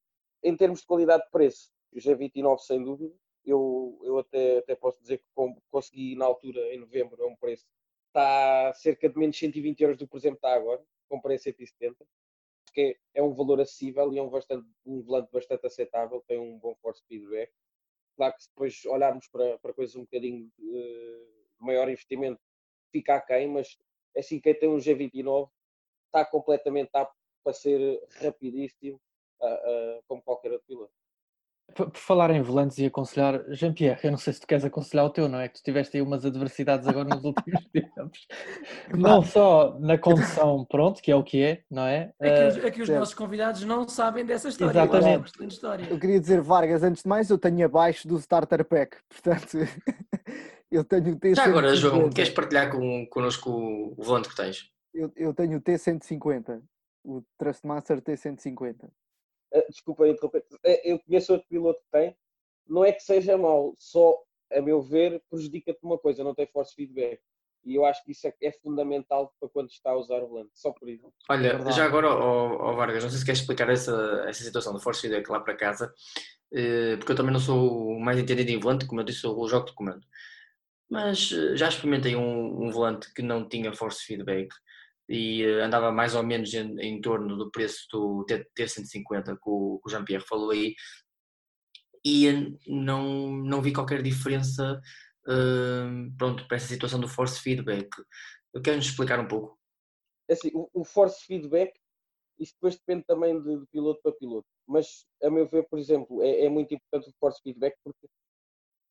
[0.43, 3.13] Em termos de qualidade de preço, o G29 sem dúvida,
[3.45, 5.25] eu, eu até, até posso dizer que
[5.69, 7.65] consegui na altura, em novembro, é um preço,
[8.07, 11.95] está cerca de menos 120 euros do que, por exemplo, está agora, comprei a 170.
[12.03, 12.81] Acho que
[13.13, 16.57] é, é um valor acessível e é um, bastante, um volante bastante aceitável, tem um
[16.57, 17.51] bom force feedback.
[18.15, 22.41] Claro que se depois olharmos para, para coisas um bocadinho de, de maior investimento,
[22.91, 23.77] fica aquém, mas
[24.15, 25.49] é assim, quem tem um G29
[26.07, 27.15] está completamente apto
[27.45, 28.99] para ser rapidíssimo,
[29.39, 30.91] uh, uh, como qualquer outro piloto.
[31.73, 35.09] Por, falar em volantes e aconselhar, Jean-Pierre, eu não sei se tu queres aconselhar o
[35.09, 35.47] teu, não é?
[35.47, 38.27] Que tu tiveste aí umas adversidades agora nos últimos tempos.
[38.95, 42.13] Não só na condução, pronto, que é o que é, não é?
[42.19, 44.71] É que, é que os nossos convidados não sabem dessa história.
[44.71, 45.31] Exatamente.
[45.41, 45.87] É história.
[45.89, 49.57] Eu queria dizer, Vargas, antes de mais, eu tenho abaixo do Starter Pack, portanto,
[50.71, 51.35] eu tenho o T150.
[51.35, 54.71] Já agora, João, queres partilhar com, connosco o volante que tens?
[54.93, 56.61] Eu, eu tenho o T150
[57.05, 58.85] o Trustmaster T150.
[58.85, 58.91] Uh,
[59.69, 60.43] desculpa interromper.
[60.63, 62.15] É, eu conheço outro piloto que tem.
[62.67, 64.17] Não é que seja mau, só,
[64.51, 67.21] a meu ver, prejudica-te uma coisa, não tem force feedback.
[67.63, 70.51] E eu acho que isso é, é fundamental para quando está a usar o volante,
[70.53, 71.11] só por isso.
[71.29, 74.71] Olha, é já agora, oh, oh, Vargas, não sei se queres explicar essa, essa situação
[74.71, 75.91] do force feedback lá para casa,
[76.53, 79.47] eh, porque eu também não sou o mais entendido em volante, como eu disse, o
[79.47, 80.05] jogo de comando.
[80.87, 84.49] Mas eh, já experimentei um, um volante que não tinha force feedback
[85.07, 89.79] e uh, andava mais ou menos em, em, torno do preço do T150 que o,
[89.83, 90.75] o Jean-Pierre falou aí
[92.03, 94.79] e não, não vi qualquer diferença
[95.27, 97.89] uh, pronto, para essa situação do force feedback.
[98.63, 99.57] Queres-nos explicar um pouco?
[100.29, 101.73] É assim, o, o, force feedback,
[102.39, 106.21] isso depois depende também de, de, piloto para piloto, mas a meu ver, por exemplo,
[106.23, 108.07] é, é muito importante o force feedback porque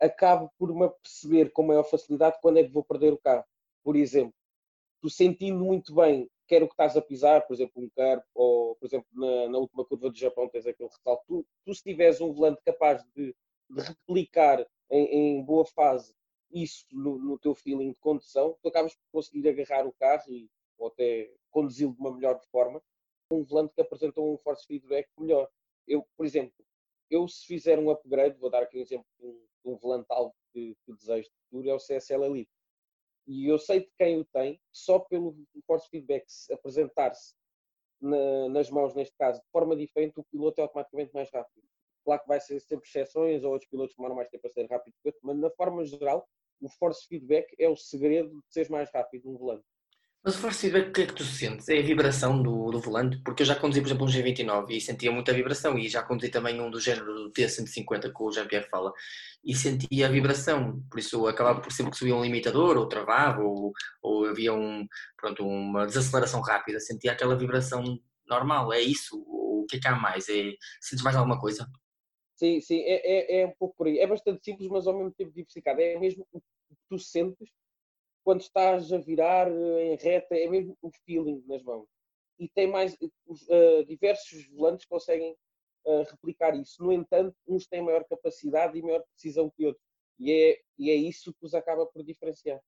[0.00, 3.44] acabo por me perceber com maior facilidade quando é que vou perder o carro.
[3.82, 4.34] Por exemplo,
[5.04, 8.74] tu sentindo muito bem quer o que estás a pisar, por exemplo, um carro, ou
[8.76, 12.22] por exemplo, na, na, última curva do Japão tens aquele ressalto, tu, tu se tiveres
[12.22, 13.36] um volante capaz de,
[13.68, 16.14] de replicar em, em, boa fase
[16.50, 20.48] isso no, no, teu feeling de condução, tu acabas por conseguir agarrar o carro e,
[20.78, 22.82] ou até conduzi-lo de uma melhor forma,
[23.30, 25.50] um volante que apresenta um force feedback melhor.
[25.86, 26.64] Eu, por exemplo,
[27.10, 30.06] eu se fizer um upgrade, vou dar aqui um exemplo de um, de um volante
[30.08, 32.50] algo que, que desejo de futuro, é o CSL Elite
[33.26, 37.34] e eu sei de quem o tem, só pelo force feedback apresentar-se
[38.00, 41.66] na, nas mãos, neste caso, de forma diferente, o piloto é automaticamente mais rápido.
[42.04, 44.94] Claro que vai ser sempre exceções, ou outros pilotos demoram mais tempo a ser rápido
[45.22, 46.28] mas na forma geral,
[46.60, 49.64] o force feedback é o segredo de seres mais rápido no volante.
[50.24, 51.68] Mas o force feedback, que é que tu sentes?
[51.68, 53.18] É a vibração do, do volante?
[53.22, 56.30] Porque eu já conduzi, por exemplo, um G29 e sentia muita vibração, e já conduzi
[56.30, 58.90] também um do género do T150 que o Jean-Pierre fala,
[59.44, 63.42] e sentia a vibração, por isso acabava por sempre que subia um limitador, ou travava,
[63.42, 63.70] ou,
[64.00, 67.82] ou havia um, pronto, uma desaceleração rápida, sentia aquela vibração
[68.26, 69.22] normal, é isso?
[69.28, 70.26] O que é que há mais?
[70.30, 71.68] É, sentes mais alguma coisa?
[72.36, 73.98] Sim, sim, é, é, é um pouco por aí.
[73.98, 75.80] É bastante simples, mas ao mesmo tempo diversificado.
[75.82, 76.46] É mesmo o que
[76.88, 77.48] tu sentes
[78.24, 81.86] quando estás a virar eh, em reta, é mesmo o feeling nas mãos.
[82.38, 85.36] E tem mais, uh, diversos volantes conseguem
[85.84, 86.82] uh, replicar isso.
[86.82, 89.84] No entanto, uns têm maior capacidade e maior precisão que outros.
[90.18, 92.60] E é, e é isso que os acaba por diferenciar.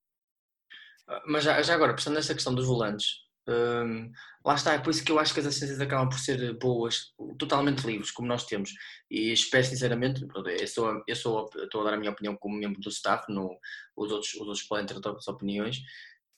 [1.08, 4.10] Ah, mas já, já agora, pensando nessa questão dos volantes, Hum,
[4.44, 7.12] lá está, é por isso que eu acho que as assistências acabam por ser boas,
[7.38, 8.72] totalmente livres, como nós temos.
[9.10, 10.26] E espero sinceramente,
[10.60, 13.56] eu, sou, eu sou, estou a dar a minha opinião como membro do staff, no,
[13.96, 15.78] os, outros, os outros podem ter outras opiniões.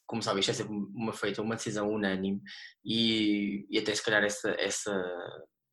[0.07, 2.41] Como sabem, isto é sempre uma feita, uma decisão unânime
[2.85, 4.93] e, e até se calhar essa, essa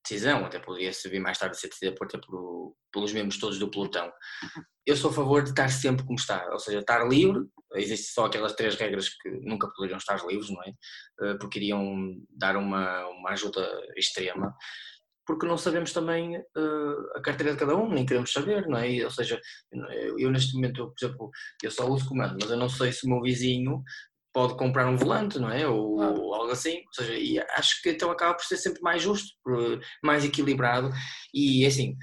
[0.07, 3.69] decisão, até poderia servir mais tarde a ser decidida por, por, pelos membros todos do
[3.69, 4.11] pelotão.
[4.85, 7.43] Eu sou a favor de estar sempre como está, ou seja, estar livre,
[7.73, 10.71] existem só aquelas três regras que nunca poderiam estar livres, não é?
[11.21, 14.55] Eh, porque iriam dar uma, uma ajuda extrema,
[15.25, 19.03] porque não sabemos também uh, a carteira de cada um, nem queremos saber, não é?
[19.03, 19.41] Ou seja,
[20.19, 21.31] eu neste momento, por exemplo,
[21.63, 23.83] eu só uso comando, mas eu não sei se o meu vizinho
[24.35, 25.65] pode comprar um volante, não é?
[25.65, 26.21] Ou, claro.
[26.21, 26.79] ou, algo assim.
[26.79, 29.33] Ou seja, e acho que então acaba por ser sempre mais justo,
[30.03, 30.91] mais equilibrado
[31.33, 31.95] e assim,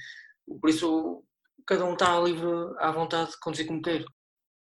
[0.59, 1.23] por isso
[1.67, 4.03] cada um está livre à vontade de conduzir como quer.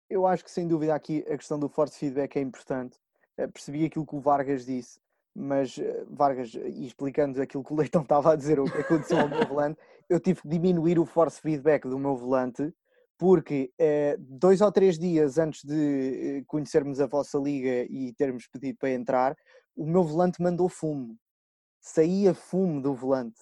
[0.09, 2.97] Eu acho que sem dúvida aqui a questão do force feedback é importante.
[3.37, 4.99] Eh, percebi aquilo que o Vargas disse,
[5.33, 9.19] mas eh, Vargas, e explicando aquilo que o Leitão estava a dizer, o que aconteceu
[9.19, 12.73] ao meu volante, eu tive que diminuir o force feedback do meu volante
[13.21, 18.47] porque eh, dois ou três dias antes de eh, conhecermos a vossa liga e termos
[18.47, 19.35] pedido para entrar,
[19.75, 21.15] o meu volante mandou fumo.
[21.79, 23.39] Saía fumo do volante.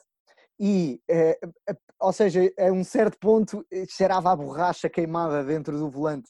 [0.59, 1.39] E, eh,
[1.97, 6.29] ou seja, a um certo ponto cheirava a borracha queimada dentro do volante.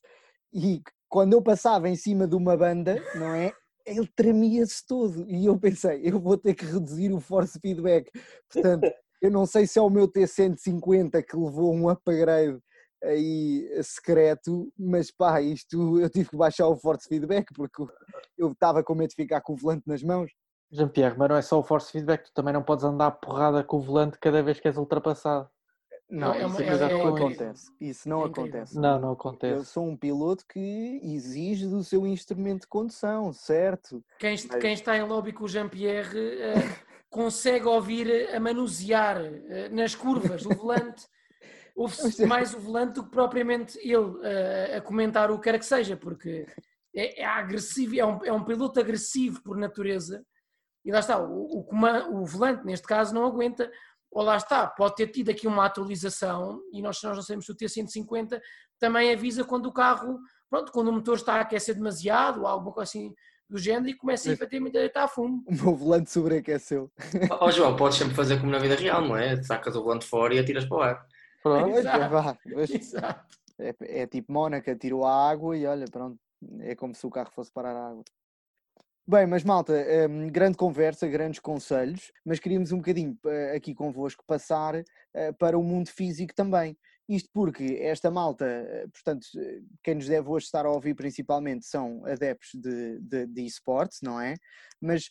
[0.53, 3.51] E quando eu passava em cima de uma banda, não é?
[3.83, 5.27] Ele tremia-se todo.
[5.27, 8.11] E eu pensei, eu vou ter que reduzir o force feedback.
[8.47, 12.61] Portanto, eu não sei se é o meu T150 que levou um upgrade
[13.03, 17.83] aí eh, secreto, mas pá, isto eu tive que baixar o force feedback porque
[18.37, 20.31] eu estava com medo de ficar com o volante nas mãos.
[20.71, 23.63] Jean-Pierre, mas não é só o force feedback, tu também não podes andar a porrada
[23.63, 25.49] com o volante cada vez que és ultrapassado.
[26.09, 27.71] Não, é isso, é, é, não acontece.
[27.79, 28.79] Isso não é acontece.
[28.79, 29.59] Não, não acontece.
[29.59, 34.03] Eu sou um piloto que exige do seu instrumento de condução, certo?
[34.17, 34.45] Quem, mas...
[34.59, 40.45] quem está em lobby com o Jean-Pierre uh, consegue ouvir a manusear uh, nas curvas
[40.45, 41.07] o volante
[41.79, 45.65] ouve-se mais o volante do que propriamente ele uh, a comentar o que quer que
[45.65, 46.45] seja, porque
[46.93, 50.23] é, é agressivo, é um, é um piloto agressivo por natureza,
[50.83, 53.71] e lá está, o, o, o volante neste caso não aguenta,
[54.11, 57.51] ou lá está, pode ter tido aqui uma atualização, e nós, nós não sabemos se
[57.51, 58.41] o T150
[58.79, 60.19] também avisa quando o carro,
[60.49, 63.13] pronto, quando o motor está a aquecer demasiado, ou alguma coisa assim
[63.49, 65.43] do género, e começa a efetivamente a deitar fumo.
[65.47, 66.91] O meu volante sobreaqueceu.
[67.31, 69.41] Ó oh, João, podes sempre fazer como na vida real, não é?
[69.41, 71.07] Sacas o volante fora e atiras para o ar.
[71.41, 72.49] Pronto, Exato.
[72.55, 73.39] Exato.
[73.59, 76.17] É, é, tipo Mónaca, tirou a água e olha, pronto,
[76.61, 78.03] é como se o carro fosse parar a água.
[79.05, 79.73] Bem, mas malta,
[80.07, 84.83] um, grande conversa, grandes conselhos, mas queríamos um bocadinho uh, aqui convosco passar uh,
[85.39, 86.77] para o mundo físico também.
[87.07, 89.25] Isto porque esta malta, uh, portanto,
[89.83, 94.21] quem nos deve hoje estar a ouvir principalmente são adeptos de, de, de esportes, não
[94.21, 94.35] é?
[94.79, 95.09] Mas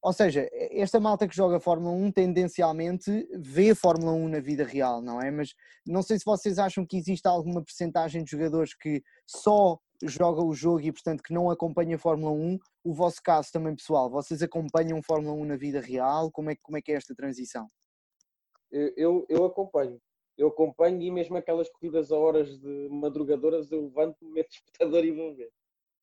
[0.00, 5.02] ou seja, esta malta que joga Fórmula 1 tendencialmente vê Fórmula 1 na vida real,
[5.02, 5.30] não é?
[5.30, 5.54] Mas
[5.86, 10.54] não sei se vocês acham que existe alguma percentagem de jogadores que só joga o
[10.54, 12.58] jogo e portanto que não acompanha a Fórmula 1.
[12.84, 16.30] O vosso caso também pessoal, vocês acompanham Fórmula 1 na vida real?
[16.30, 17.68] Como é, como é que é esta transição?
[18.70, 20.00] Eu, eu acompanho.
[20.36, 25.04] Eu acompanho e mesmo aquelas corridas a horas de madrugadoras eu levanto-me, meto o espectador
[25.04, 25.50] e vou ver.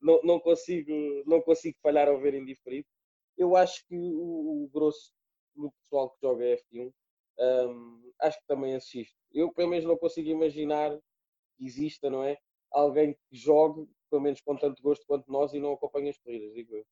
[0.02, 0.92] Não, não, consigo,
[1.26, 2.86] não consigo falhar ao ver diferido
[3.38, 5.14] eu acho que o, o grosso
[5.56, 6.92] do pessoal que joga F1
[7.38, 9.16] um, acho que também assiste.
[9.34, 10.92] Eu pelo menos não consigo imaginar
[11.58, 12.38] que exista, não é?
[12.72, 16.54] Alguém que jogue, pelo menos com tanto gosto quanto nós, e não acompanha as corridas,
[16.54, 16.86] digo eu.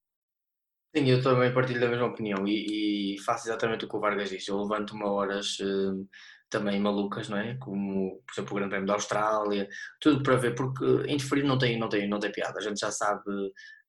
[0.96, 4.30] Sim, eu também partilho da mesma opinião e, e faço exatamente o que o Vargas
[4.30, 4.52] disse.
[4.52, 6.08] Eu levanto-me horas uh,
[6.52, 7.58] também malucas, não é?
[7.58, 9.68] Como, por exemplo, o Grande Prêmio da Austrália,
[10.00, 12.60] tudo para ver, porque interferir não tem, não tem, não tem piada.
[12.60, 13.24] A gente já sabe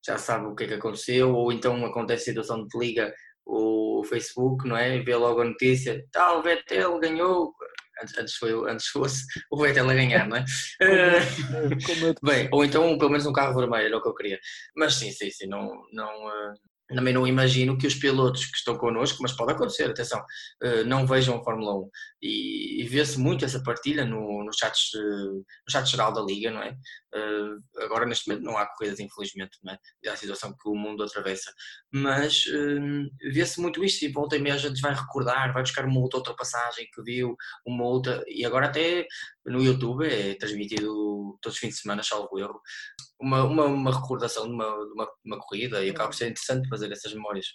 [0.05, 3.12] já sabe o que é que aconteceu, ou então acontece a situação de liga
[3.46, 4.98] o Facebook, não é?
[5.00, 7.55] Vê logo a notícia, tal, Vettel ganhou,
[8.02, 10.44] Antes, antes, foi, antes fosse o Vettel a ganhar, não é?
[10.82, 14.40] Uh, bem, ou então pelo menos um carro vermelho, era o que eu queria.
[14.76, 16.55] Mas sim, sim, sim, não, não, uh,
[16.89, 20.22] também não imagino que os pilotos que estão connosco, mas pode acontecer, atenção,
[20.62, 21.91] eh, não vejam a Fórmula 1.
[22.22, 26.62] E, vê-se muito essa partilha no, no, chat, eh, no chat geral da Liga, não
[26.62, 26.76] é?
[27.14, 29.78] Eh, agora, neste momento, não há corridas, infelizmente, não é?
[30.05, 31.53] É a situação que o mundo atravessa.
[31.93, 32.45] Mas
[33.32, 36.18] vê-se muito isto e volta e meia a gente vai recordar, vai buscar uma outra
[36.18, 39.07] ultrapassagem que viu, uma outra, e agora até
[39.47, 42.61] no YouTube é transmitido todos os fins de semana, salvo erro,
[43.20, 46.68] uma, uma, uma recordação de uma, de uma, uma, corrida e acaba por ser interessante
[46.68, 47.47] fazer essas memórias.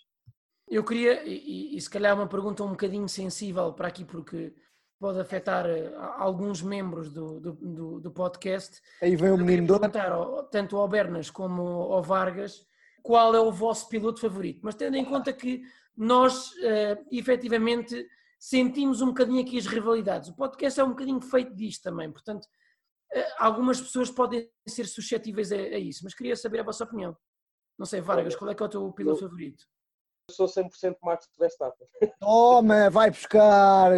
[0.68, 4.54] Eu queria, e, e se calhar uma pergunta um bocadinho sensível para aqui, porque
[5.00, 8.82] pode afetar eh, alguns membros do, do, do, do podcast.
[9.02, 10.12] Aí vem o menino perguntar
[10.52, 12.68] tanto ao Bernas como ao Vargas
[13.02, 15.64] qual é o vosso piloto favorito, mas tendo em conta que
[15.96, 18.06] nós uh, efetivamente
[18.40, 20.30] sentimos um bocadinho aqui as rivalidades.
[20.30, 25.52] O podcast é um bocadinho feito disto também, portanto, uh, algumas pessoas podem ser suscetíveis
[25.52, 27.16] a, a, isso, mas queria saber a vossa opinião.
[27.78, 29.64] Não sei, Vargas, qual é que é o teu piloto eu, favorito?
[30.30, 31.88] Eu sou 100% Max Verstappen.
[32.20, 33.92] Toma, vai buscar!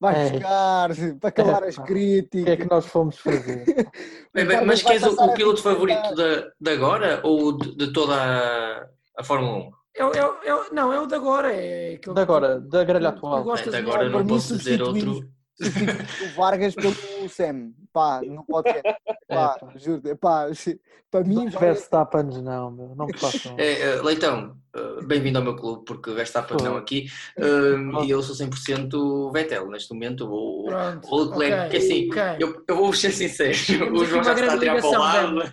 [0.00, 0.30] Vai é.
[0.30, 0.90] buscar
[1.20, 2.42] para calar é, as críticas.
[2.42, 3.64] O que é que nós fomos fazer?
[4.32, 8.14] bem, bem, mas queres o, o piloto favorito de, de, agora ou de, de toda
[8.14, 8.88] a,
[9.18, 9.77] a Fórmula 1?
[9.98, 11.52] É, é, é, não, é o de agora.
[11.52, 13.56] É de agora, da grelha atual.
[13.56, 15.28] É, de agora não posso dizer outro
[15.58, 16.94] o Vargas pelo
[17.28, 17.72] Sam.
[17.92, 18.82] Pá, não pode ser.
[19.28, 20.16] Pá, é, juro.
[20.16, 20.46] Pá,
[21.10, 21.48] para mim.
[21.48, 22.94] Verstappen não, meu.
[22.94, 23.56] Não façam.
[23.58, 27.08] É, uh, Leitão, uh, bem-vindo ao meu clube, porque Verstappen não aqui.
[27.36, 30.30] Uh, e eu sou 100% Vettel neste momento.
[30.30, 32.36] Ou, Leclerc, okay, que assim, okay.
[32.38, 33.92] eu, eu vou ser sincero.
[33.92, 35.52] o João já está a tirar para o lado.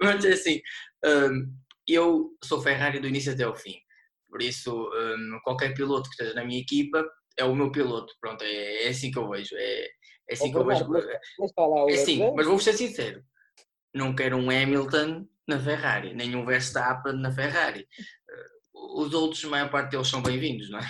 [0.00, 0.60] Mas é assim,
[1.88, 3.76] eu sou Ferrari do início até o fim.
[4.28, 7.04] Por isso, um, qualquer piloto que esteja na minha equipa
[7.36, 9.54] é o meu piloto, pronto, é, é assim que eu vejo.
[9.56, 9.84] É,
[10.28, 10.88] é assim que eu vejo.
[10.88, 13.22] Mas, é assim, mas vou ser sincero,
[13.94, 17.86] não quero um Hamilton na Ferrari, nem um Verstappen na Ferrari.
[18.28, 20.86] Eh, os outros, a maior parte deles são bem-vindos, não é?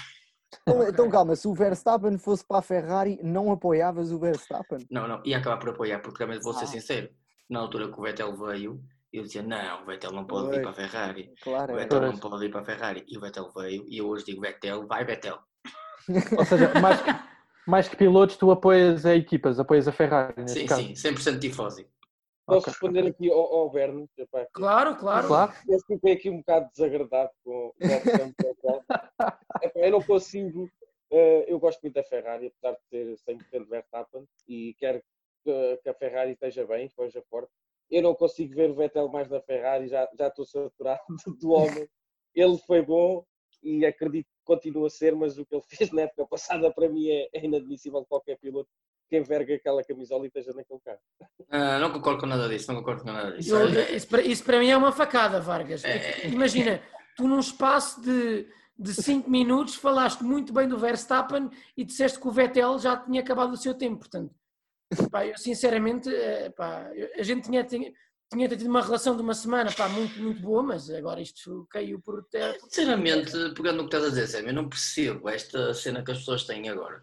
[0.63, 4.87] Então, então, calma, se o Verstappen fosse para a Ferrari, não apoiavas o Verstappen?
[4.91, 6.69] Não, não, ia acabar por apoiar, porque também vou ser ah.
[6.69, 7.11] sincero,
[7.51, 8.81] na altura que o Vettel veio,
[9.15, 10.57] eu dizia, não, o Vettel não pode Oi.
[10.57, 11.33] ir para a Ferrari.
[11.41, 12.07] Claro, o Vettel é.
[12.07, 13.05] não pode ir para a Ferrari.
[13.07, 15.39] E o Vettel veio, e eu hoje digo, Vettel, vai Vettel.
[16.37, 17.11] Ou seja, mais que,
[17.67, 20.35] mais que pilotos, tu apoias a equipas, apoias a Ferrari.
[20.37, 20.83] Neste sim, caso.
[20.83, 21.87] sim, 100% tifosi.
[22.45, 22.73] Posso okay.
[22.73, 24.09] responder aqui ao, ao Berno?
[24.53, 25.29] Claro, claro.
[25.29, 25.53] claro.
[25.69, 27.75] Eu fiquei aqui um bocado desagradado com o
[29.77, 30.65] Eu não consigo.
[31.11, 35.01] Uh, eu gosto muito da Ferrari, apesar de ser 100% Verstappen, e quero
[35.45, 37.53] que, que a Ferrari esteja bem, esteja forte.
[37.95, 41.01] Eu não consigo ver o Vettel mais na Ferrari, já, já estou saturado
[41.41, 41.89] do homem.
[42.35, 43.25] Ele foi bom
[43.63, 47.09] e acredito continua a ser, mas o que ele fez na época passada para mim
[47.09, 48.69] é, é inadmissível qualquer piloto
[49.09, 50.99] que enverga aquela camisola e esteja naquele carro.
[51.41, 53.55] Uh, não concordo com nada disso, não concordo com nada disso.
[53.55, 55.85] Eu, isso, para, isso, para, mim é uma facada, Vargas.
[55.85, 56.27] É...
[56.27, 56.83] Imagina,
[57.17, 62.27] tu num espaço de, de 5 minutos falaste muito bem do Verstappen e disseste que
[62.27, 64.35] o Vettel já tinha acabado o seu tempo, portanto.
[65.11, 67.93] Pá, eu sinceramente, eh, pá, a gente tinha, tinha,
[68.33, 72.01] tinha tido uma relação de uma semana pá, muito, muito boa, mas agora isto caiu
[72.01, 72.57] por terra.
[72.61, 76.19] Sinceramente, pegando no que estás a dizer, Sam, eu não percebo esta cena que as
[76.19, 77.03] pessoas têm agora.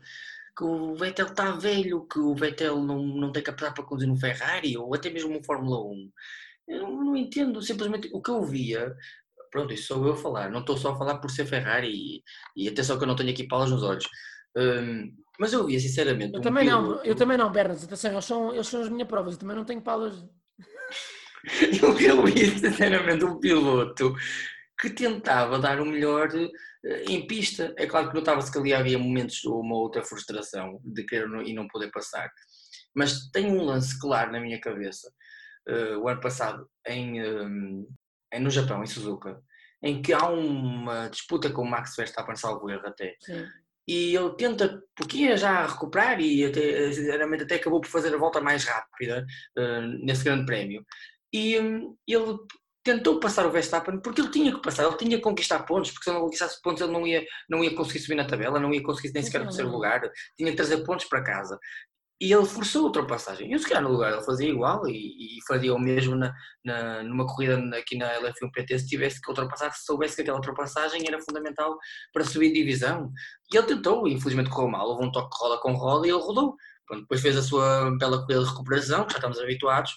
[0.58, 4.18] Que o Vettel está velho, que o Vettel não, não tem capacidade para conduzir um
[4.18, 6.12] Ferrari ou até mesmo um Fórmula 1.
[6.68, 8.96] Eu não entendo, simplesmente o que eu via,
[9.52, 12.24] pronto, isso sou eu a falar, não estou só a falar por ser Ferrari e,
[12.56, 14.08] e atenção que eu não tenho aqui palas nos olhos.
[14.56, 16.34] Um, mas eu via sinceramente.
[16.34, 16.88] Eu um também piloto...
[16.88, 19.56] não, eu também não, Bernardo, atenção, eles são, eles são as minhas provas, eu também
[19.56, 20.24] não tenho palas
[21.82, 24.14] Eu, eu vi, sinceramente, um piloto
[24.80, 26.30] que tentava dar o melhor
[26.86, 27.74] eh, em pista.
[27.78, 31.54] É claro que notava-se que ali havia momentos de uma outra frustração de querer e
[31.54, 32.30] não poder passar.
[32.96, 35.12] Mas tem um lance claro na minha cabeça,
[35.70, 37.88] uh, o ano passado, em, um,
[38.34, 39.42] em, no Japão, em Suzuka,
[39.82, 43.16] em que há uma disputa com o Max Verstappen, salvo erro até.
[43.22, 43.48] Sim.
[43.94, 48.18] E ele tenta, porque ia já recuperar e até, sinceramente até acabou por fazer a
[48.18, 49.26] volta mais rápida
[49.58, 50.86] uh, nesse grande prémio
[51.34, 52.38] e um, ele
[52.84, 56.06] tentou passar o Verstappen porque ele tinha que passar, ele tinha que conquistar pontos, porque
[56.06, 58.74] se ele não conquistasse pontos ele não ia, não ia conseguir subir na tabela, não
[58.74, 60.02] ia conseguir nem sequer o terceiro lugar,
[60.38, 61.60] tinha que trazer pontos para casa.
[62.22, 63.52] E ele forçou a ultrapassagem.
[63.52, 66.32] Eu, se calhar, no lugar, ele fazia igual e, e fazia o mesmo na,
[66.64, 70.38] na, numa corrida aqui na LF1 PT se tivesse que ultrapassar, se soubesse que aquela
[70.38, 71.76] ultrapassagem era fundamental
[72.14, 73.12] para subir divisão.
[73.52, 76.20] E ele tentou, e infelizmente correu mal, houve um toque roda com roda e ele
[76.20, 76.56] rodou
[76.92, 79.92] Pronto, depois fez a sua bela corrida de recuperação, que já estamos habituados,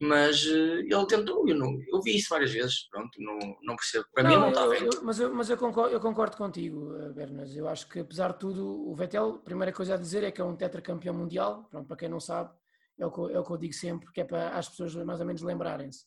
[0.00, 4.04] mas uh, ele tentou, eu, não, eu vi isso várias vezes, pronto, não, não percebo.
[4.12, 4.88] Para não, mim não está bem.
[5.02, 7.54] mas eu, mas eu, concordo, eu concordo contigo, eh, Bernas.
[7.54, 10.40] Eu acho que apesar de tudo, o Vettel, a primeira coisa a dizer é que
[10.40, 12.50] é um tetracampeão mundial, pronto, para quem não sabe,
[12.98, 15.20] é o, que, é o que eu digo sempre, que é para as pessoas mais
[15.20, 16.04] ou menos lembrarem-se.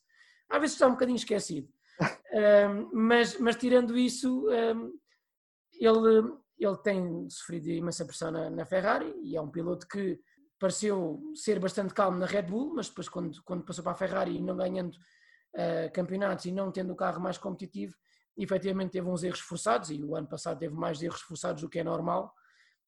[0.50, 1.70] Às vezes está um bocadinho esquecido.
[2.34, 4.94] um, mas, mas tirando isso, um,
[5.80, 10.20] ele, ele tem sofrido imensa pressão na, na Ferrari e é um piloto que
[10.60, 14.38] pareceu ser bastante calmo na Red Bull, mas depois quando, quando passou para a Ferrari
[14.38, 17.96] e não ganhando uh, campeonatos e não tendo o carro mais competitivo,
[18.38, 21.80] efetivamente teve uns erros forçados e o ano passado teve mais erros forçados do que
[21.80, 22.34] é normal,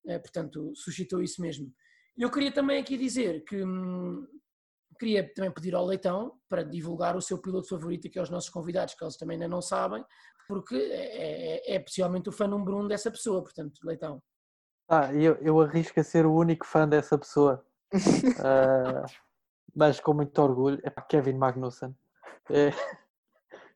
[0.06, 1.72] uh, portanto suscitou isso mesmo.
[2.18, 4.28] Eu queria também aqui dizer que hum,
[5.00, 8.94] queria também pedir ao Leitão para divulgar o seu piloto favorito aqui aos nossos convidados,
[8.94, 10.04] que eles também ainda não sabem,
[10.48, 14.22] porque é, é, é possivelmente o fã número um dessa pessoa, portanto, Leitão.
[14.90, 17.64] Ah, eu, eu arrisco a ser o único fã dessa pessoa.
[17.94, 19.06] uh,
[19.76, 20.80] mas com muito orgulho.
[20.82, 21.96] É para Kevin Magnussen.
[22.50, 22.72] É,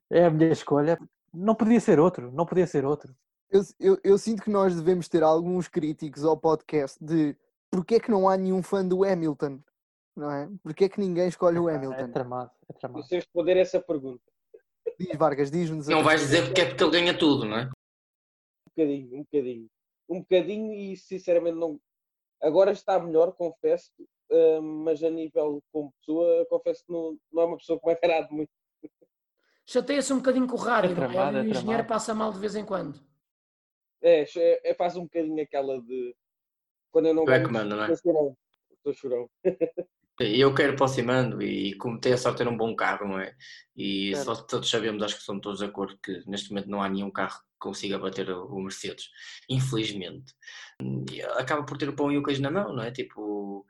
[0.09, 0.97] é a minha escolha.
[1.31, 3.15] Não podia ser outro, não podia ser outro.
[3.51, 7.37] Eu, eu, eu, sinto que nós devemos ter alguns críticos ao podcast de
[7.69, 9.59] porque é que não há nenhum fã do Hamilton,
[10.15, 10.49] não é?
[10.63, 11.95] Porque é que ninguém escolhe o Hamilton?
[11.95, 12.99] É tramado, é tramado.
[12.99, 14.23] Não sei responder essa pergunta.
[14.99, 15.87] Diz Vargas, diz-nos.
[15.87, 17.65] Não vais dizer porque é porque ele ganha tudo, não é?
[17.65, 17.69] Um
[18.75, 19.69] bocadinho, um bocadinho
[20.13, 21.79] um bocadinho e sinceramente não.
[22.41, 23.91] Agora está melhor, confesso,
[24.29, 27.93] uh, mas a nível como pessoa, confesso que não, não é uma pessoa que me
[27.93, 28.51] agrada muito.
[29.65, 31.31] Chateia-se um bocadinho com o rádio, é não é?
[31.31, 32.99] O é engenheiro passa mal de vez em quando.
[34.01, 36.13] É, é, é, faz um bocadinho aquela de
[36.91, 37.91] quando eu não é que manda, não é?
[37.91, 39.29] Estou chorão.
[40.19, 43.07] Eu quero para o Simando e como tem a sorte de ter um bom carro,
[43.07, 43.33] não é?
[43.75, 46.89] E só todos sabemos, acho que somos todos de acordo que neste momento não há
[46.89, 49.05] nenhum carro consiga bater o Mercedes,
[49.49, 50.33] infelizmente.
[51.37, 52.91] Acaba por ter o pão e o queijo na mão, não é?
[52.91, 53.65] Tipo,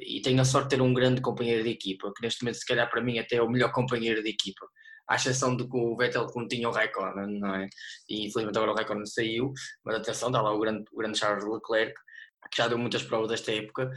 [0.00, 2.66] e tenho a sorte de ter um grande companheiro de equipa, que neste momento, se
[2.66, 4.66] calhar, para mim, até é o melhor companheiro de equipa.
[5.08, 7.66] À exceção de que o Vettel não tinha o Raikkonen, não é?
[8.10, 9.52] E infelizmente agora o Raikkonen saiu,
[9.82, 11.94] mas atenção, está lá o grande, o grande Charles Leclerc,
[12.50, 13.90] que já deu muitas provas desta época,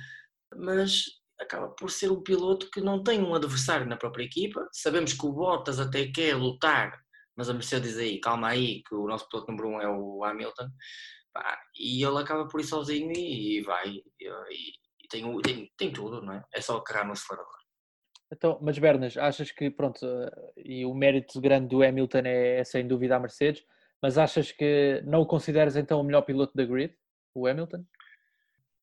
[0.55, 1.03] mas
[1.39, 4.65] acaba por ser um piloto que não tem um adversário na própria equipa.
[4.71, 6.97] Sabemos que o Bottas até quer lutar
[7.41, 10.69] mas a Mercedes aí, calma aí, que o nosso piloto número um é o Hamilton,
[11.33, 14.03] pá, e ele acaba por ir sozinho e, e vai, e,
[15.03, 16.43] e tem, tem, tem, tudo, não é?
[16.53, 17.57] É só carregar no acelerador.
[18.31, 20.05] Então, mas Bernas, achas que, pronto,
[20.55, 23.65] e o mérito grande do Hamilton é, é sem dúvida a Mercedes,
[23.99, 26.95] mas achas que não o consideras então o melhor piloto da grid,
[27.33, 27.83] o Hamilton?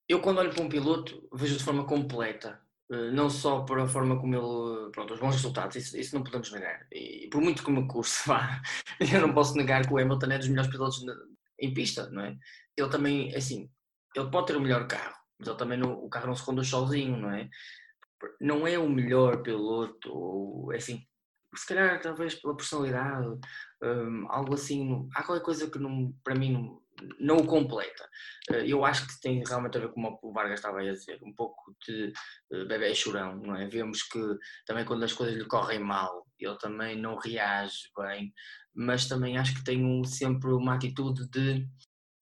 [0.08, 4.18] Eu quando olho para um piloto vejo de forma completa não só por a forma
[4.18, 6.86] como ele, pronto, os bons resultados, isso, isso não podemos negar.
[6.90, 8.62] E por muito que me custe, vá,
[9.00, 11.04] eu não posso negar que o Hamilton é dos melhores pilotos
[11.60, 12.36] em pista, não é?
[12.76, 13.70] Ele também, assim,
[14.14, 17.16] ele pode ter o melhor carro, mas ele também o carro não se conduz sozinho,
[17.16, 17.48] não é?
[18.40, 21.04] Não é o melhor piloto, ou é assim,
[21.54, 23.38] se calhar talvez pela personalidade,
[23.82, 26.82] um, algo assim, há qualquer coisa que não, para mim não,
[27.18, 28.08] não o completa.
[28.50, 31.34] Eh, eu acho que tem realmente a ver com o Vargas estava a dizer, um
[31.34, 32.12] pouco de
[32.52, 33.66] eh, bebê chorão, não é?
[33.68, 34.18] Vemos que
[34.66, 38.32] também quando as coisas lhe correm mal, ele também não reage bem,
[38.74, 41.66] mas também acho que tem um, sempre uma atitude de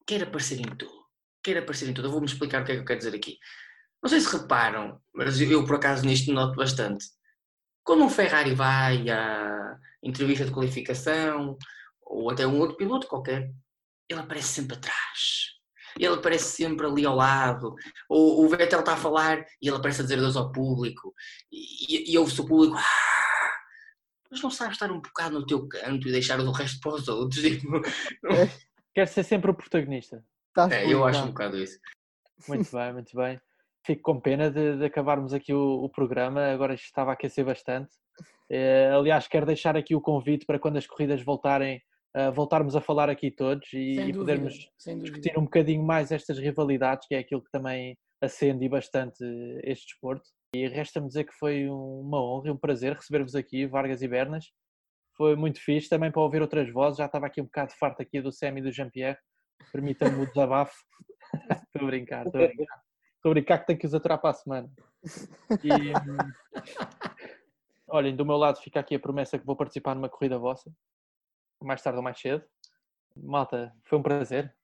[0.06, 1.06] quer aparecer em tudo,
[1.42, 2.08] quer aparecer em tudo.
[2.08, 3.38] Eu vou-me explicar o que é que eu quero dizer aqui.
[4.02, 7.04] Não sei se reparam, mas eu por acaso nisto noto bastante.
[7.82, 11.56] Quando um Ferrari vai à entrevista de qualificação,
[12.02, 13.52] ou até um outro piloto qualquer,
[14.08, 15.56] ele aparece sempre atrás.
[15.98, 17.74] Ele aparece sempre ali ao lado.
[18.08, 21.14] Ou o Vettel está a falar e ele aparece a dizer adeus ao público.
[21.50, 22.76] E, e ouve-se o público.
[22.76, 23.06] Ah,
[24.30, 27.08] mas não sabes estar um bocado no teu canto e deixar o resto para os
[27.08, 27.40] outros.
[27.42, 28.50] Tipo, é.
[28.94, 30.24] Quer ser sempre o protagonista.
[30.70, 31.78] É, eu acho um bocado isso.
[32.48, 33.40] Muito bem, muito bem.
[33.84, 36.46] Fico com pena de, de acabarmos aqui o, o, programa.
[36.46, 37.94] Agora estava a aquecer bastante.
[38.50, 41.82] É, aliás, quero deixar aqui o convite para quando as corridas voltarem
[42.16, 47.06] uh, voltarmos a falar aqui todos e, e podermos discutir um bocadinho mais estas rivalidades,
[47.06, 49.22] que é aquilo que também acende bastante
[49.62, 50.26] este desporto.
[50.54, 54.46] E resta-me dizer que foi uma honra e um prazer receber-vos aqui, Vargas e Bernas.
[55.14, 56.98] Foi muito fixe também para ouvir outras vozes.
[56.98, 59.18] Já estava aqui um bocado farto aqui do Semi e do Jean-Pierre.
[59.72, 60.74] Permitam-me o desabafo.
[61.50, 62.80] estou a brincar, estou a brincar.
[63.16, 64.70] Estou a brincar que tenho que os aturar para a semana.
[65.62, 65.68] E,
[67.88, 70.70] olhem, do meu lado fica aqui a promessa que vou participar numa corrida vossa
[71.62, 72.44] mais tarde ou mais cedo.
[73.16, 74.54] Malta, foi um prazer.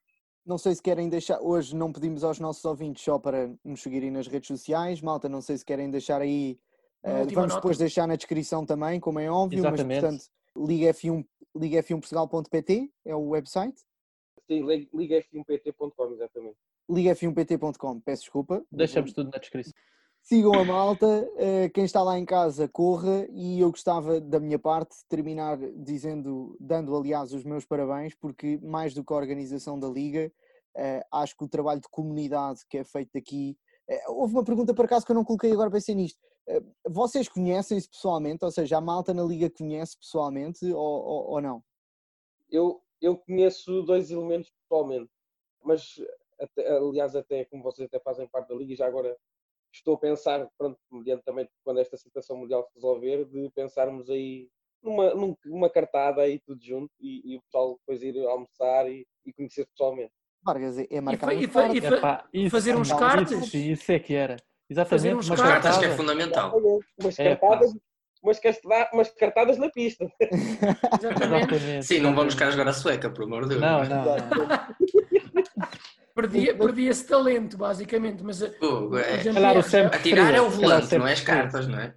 [0.45, 4.11] Não sei se querem deixar, hoje não pedimos aos nossos ouvintes só para nos seguirem
[4.11, 6.59] nas redes sociais, malta, não sei se querem deixar aí,
[7.05, 7.55] uh, vamos nota.
[7.55, 9.87] depois deixar na descrição também, como é óbvio, Exatamente.
[9.87, 10.25] mas portanto,
[10.57, 11.25] ligaf1,
[11.55, 13.79] ligaf1portugal.pt é o website.
[14.45, 14.63] Sim,
[14.93, 16.57] ligaf1pt.com, exatamente.
[16.91, 18.65] ligaf1pt.com, peço desculpa.
[18.69, 19.71] Deixamos tudo na descrição.
[20.25, 24.57] Sigam a malta, eh, quem está lá em casa corra e eu gostava da minha
[24.57, 29.89] parte terminar dizendo, dando aliás os meus parabéns, porque mais do que a organização da
[29.89, 30.31] Liga,
[30.77, 33.57] eh, acho que o trabalho de comunidade que é feito aqui.
[33.89, 36.17] eh, Houve uma pergunta por acaso que eu não coloquei agora pensei nisto.
[36.87, 38.45] Vocês conhecem-se pessoalmente?
[38.45, 41.61] Ou seja, a malta na Liga conhece pessoalmente ou, ou, ou não?
[42.49, 45.09] Eu, eu conheço dois elementos pessoalmente,
[45.61, 45.95] mas
[46.39, 49.17] até- aliás, até como vocês até fazem parte da Liga, já agora
[49.73, 54.47] estou a pensar, pronto, mediante também quando esta situação mundial se resolver, de pensarmos aí
[54.81, 59.05] numa, num- numa cartada aí tudo junto e, e o pessoal depois ir almoçar e,
[59.25, 60.11] e conhecer pessoalmente.
[60.45, 63.53] Vargas, é- é marcar fa- uns e fa- e fa- isso- fazer uns isso- cartes?
[63.53, 64.35] Isso é que era.
[64.69, 64.89] Exatamente.
[64.89, 65.53] Fazer uns uma cartes.
[65.53, 65.97] Cartas que é cartada.
[65.97, 66.47] fundamental.
[66.49, 66.85] Exatamente.
[67.01, 67.73] Umas É, cartadas,
[68.23, 70.05] umas, cartada- umas cartadas na pista.
[70.21, 71.53] Exatamente.
[71.55, 71.83] Exatamente.
[71.85, 73.61] Sim, não vamos a jogar a sueca, por amor de Deus.
[73.61, 74.13] Não, não, não.
[76.15, 78.23] Perdia, perdia esse talento, basicamente.
[78.23, 79.23] Mas uh, Fogo, é.
[79.23, 81.95] o Atirar é o volante, não é as cartas, não é?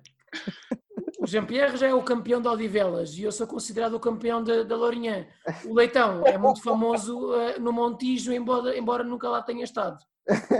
[1.20, 4.62] o Jean-Pierre já é o campeão de Odivelas e eu sou considerado o campeão da,
[4.62, 5.26] da Lourinhã.
[5.64, 9.98] O Leitão é muito famoso uh, no Montijo, embora, embora nunca lá tenha estado.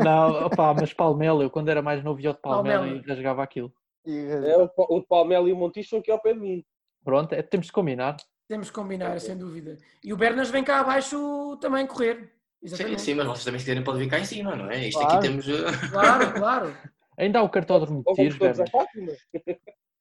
[0.05, 3.03] Não, opá, mas Palmela, eu quando era mais novo ia de Palmela Palmela.
[3.05, 3.73] e rasgava aquilo.
[4.07, 6.65] É, o, o de Palmela e o Montijo estão aqui ao pé de mim.
[7.05, 8.17] Pronto, é, temos de combinar.
[8.49, 9.77] Temos que combinar, sem dúvida.
[10.05, 12.33] E o Bernas vem cá abaixo também correr.
[12.63, 13.03] Sim, Exatamente.
[13.03, 14.89] sim, mas vocês também se quiserem podem vir cá em cima, não é?
[14.89, 15.19] Isto Claro.
[15.19, 15.47] aqui temos.
[15.49, 16.77] uh, Claro, claro.
[17.19, 18.39] Ainda há o cartódromo de tiros.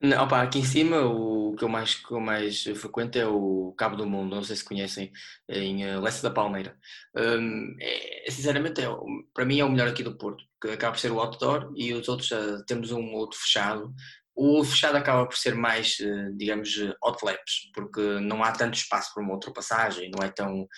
[0.00, 3.74] Não, opa, aqui em cima o que eu mais, que eu mais frequento é o
[3.78, 5.10] Cabo do Mundo, não sei se conhecem,
[5.48, 6.76] em eh, Leste da Palmeira.
[7.16, 8.86] Hum, é, sinceramente, é,
[9.32, 11.94] para mim é o melhor aqui do Porto, que acaba por ser o outdoor e
[11.94, 13.94] os outros eh, temos um outro fechado.
[14.34, 18.74] O fechado acaba por ser mais, eh, digamos, eh, hot laps, porque não há tanto
[18.74, 20.68] espaço para uma ultrapassagem, não é tão.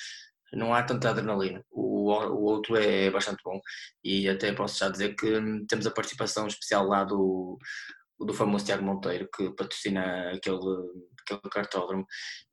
[0.53, 1.64] Não há tanta adrenalina.
[1.70, 3.61] O, o outro é bastante bom
[4.03, 7.59] e até posso já dizer que hum, temos a participação especial lá do,
[8.18, 10.59] do famoso Tiago Monteiro que patrocina aquele,
[11.22, 12.07] aquele cartódromo.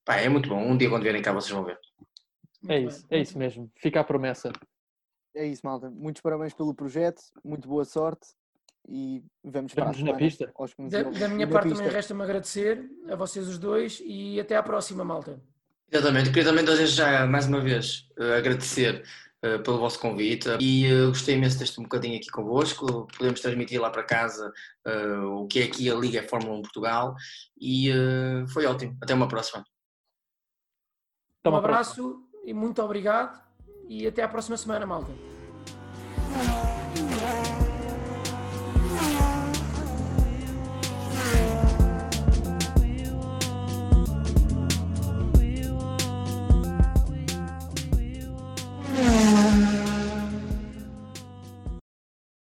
[0.03, 0.61] Pá, é muito bom.
[0.61, 1.79] Um dia quando vierem cá vocês vão ver.
[2.67, 3.71] É isso, é isso mesmo.
[3.77, 4.51] Fica a promessa.
[5.35, 5.89] É isso, malta.
[5.89, 8.27] Muitos parabéns pelo projeto, muito boa sorte
[8.87, 10.51] e vamos para a na pista.
[10.89, 11.77] Da, da minha Na parte pista.
[11.77, 15.41] também resta-me agradecer a vocês os dois e até à próxima, malta.
[15.95, 16.29] Exatamente.
[16.29, 19.01] Queria também desde já, mais uma vez, eh, agradecer
[19.41, 23.07] eh, pelo vosso convite e eh, gostei imenso deste um bocadinho aqui convosco.
[23.17, 24.51] Podemos transmitir lá para casa
[25.31, 27.15] o que é aqui a Liga Fórmula 1 Portugal
[27.59, 27.89] e
[28.49, 28.97] foi ótimo.
[29.01, 29.63] Até uma próxima.
[31.47, 33.41] Um abraço e muito obrigado
[33.87, 35.34] e até à próxima semana, malta.